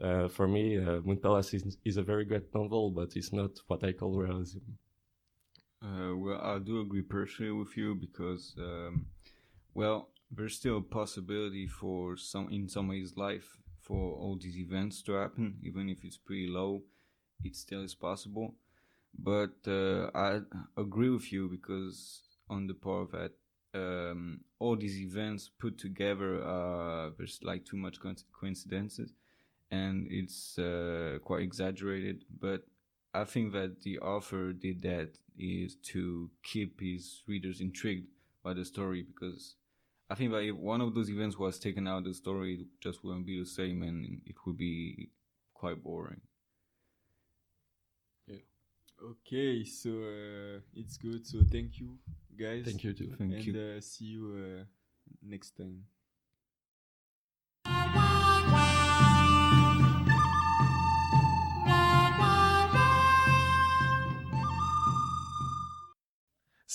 Uh, 0.00 0.28
for 0.28 0.46
me, 0.46 0.78
uh, 0.78 1.00
Moon 1.04 1.18
Palace 1.18 1.52
is, 1.54 1.76
is 1.84 1.96
a 1.96 2.02
very 2.02 2.24
great 2.24 2.54
novel, 2.54 2.90
but 2.90 3.16
it's 3.16 3.32
not 3.32 3.50
what 3.66 3.84
I 3.84 3.92
call 3.92 4.16
realism. 4.16 4.60
Uh, 5.82 6.14
well, 6.16 6.40
I 6.42 6.58
do 6.58 6.80
agree 6.80 7.02
partially 7.02 7.50
with 7.50 7.76
you 7.76 7.94
because, 7.94 8.54
um, 8.58 9.06
well, 9.74 10.10
there's 10.30 10.56
still 10.56 10.78
a 10.78 10.82
possibility 10.82 11.66
for 11.66 12.16
some 12.16 12.48
in 12.50 12.68
somebody's 12.68 13.16
life 13.16 13.58
for 13.80 14.14
all 14.14 14.38
these 14.40 14.56
events 14.56 15.02
to 15.02 15.12
happen, 15.12 15.58
even 15.62 15.88
if 15.88 16.04
it's 16.04 16.16
pretty 16.16 16.46
low, 16.46 16.82
it 17.42 17.56
still 17.56 17.82
is 17.82 17.94
possible. 17.94 18.54
But 19.18 19.56
uh, 19.66 20.10
I 20.14 20.40
agree 20.76 21.10
with 21.10 21.32
you 21.32 21.48
because 21.48 22.22
on 22.48 22.66
the 22.66 22.74
part 22.74 23.12
that 23.12 23.32
um, 23.74 24.40
all 24.58 24.76
these 24.76 25.00
events 25.00 25.50
put 25.58 25.78
together 25.78 26.42
uh, 26.42 27.10
there's 27.16 27.38
like 27.42 27.64
too 27.64 27.76
much 27.76 27.98
coincidences 28.32 29.12
and 29.70 30.06
it's 30.10 30.58
uh, 30.58 31.18
quite 31.24 31.42
exaggerated. 31.42 32.24
But 32.40 32.64
i 33.14 33.24
think 33.24 33.52
that 33.52 33.82
the 33.82 33.98
author 33.98 34.52
did 34.52 34.82
that 34.82 35.10
is 35.38 35.76
to 35.82 36.30
keep 36.42 36.80
his 36.80 37.22
readers 37.26 37.60
intrigued 37.60 38.06
by 38.44 38.54
the 38.54 38.64
story 38.64 39.02
because 39.02 39.56
i 40.10 40.14
think 40.14 40.30
that 40.30 40.44
if 40.44 40.54
one 40.56 40.80
of 40.80 40.94
those 40.94 41.10
events 41.10 41.38
was 41.38 41.58
taken 41.58 41.86
out 41.88 41.98
of 41.98 42.04
the 42.04 42.14
story 42.14 42.54
it 42.54 42.66
just 42.80 43.02
wouldn't 43.04 43.26
be 43.26 43.38
the 43.38 43.46
same 43.46 43.82
and 43.82 44.20
it 44.26 44.36
would 44.46 44.56
be 44.56 45.10
quite 45.54 45.82
boring 45.82 46.20
okay 49.02 49.64
so 49.64 49.90
uh, 49.90 50.60
it's 50.74 50.96
good 50.96 51.26
so 51.26 51.38
thank 51.50 51.78
you 51.78 51.98
guys 52.38 52.64
thank 52.64 52.84
you 52.84 52.92
too 52.92 53.12
thank 53.16 53.32
and 53.32 53.46
you 53.46 53.60
uh, 53.60 53.80
see 53.80 54.04
you 54.04 54.58
uh, 54.60 54.64
next 55.22 55.56
time 55.56 55.84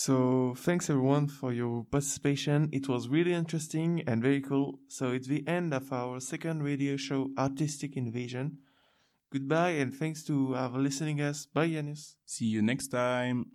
So 0.05 0.53
thanks 0.55 0.87
everyone 0.91 1.27
for 1.29 1.51
your 1.51 1.83
participation. 1.85 2.69
It 2.71 2.87
was 2.87 3.09
really 3.09 3.33
interesting 3.33 4.03
and 4.05 4.21
very 4.21 4.39
cool. 4.39 4.77
So 4.87 5.13
it's 5.13 5.25
the 5.27 5.43
end 5.47 5.73
of 5.73 5.91
our 5.91 6.19
second 6.19 6.61
radio 6.61 6.95
show, 6.95 7.31
Artistic 7.39 7.97
Invasion. 7.97 8.59
Goodbye 9.35 9.71
and 9.83 9.93
thanks 9.93 10.23
to 10.23 10.55
our 10.55 10.79
listening 10.79 11.19
us. 11.19 11.45
Bye, 11.45 11.67
Yannis. 11.67 12.15
See 12.25 12.45
you 12.45 12.61
next 12.61 12.87
time. 12.87 13.51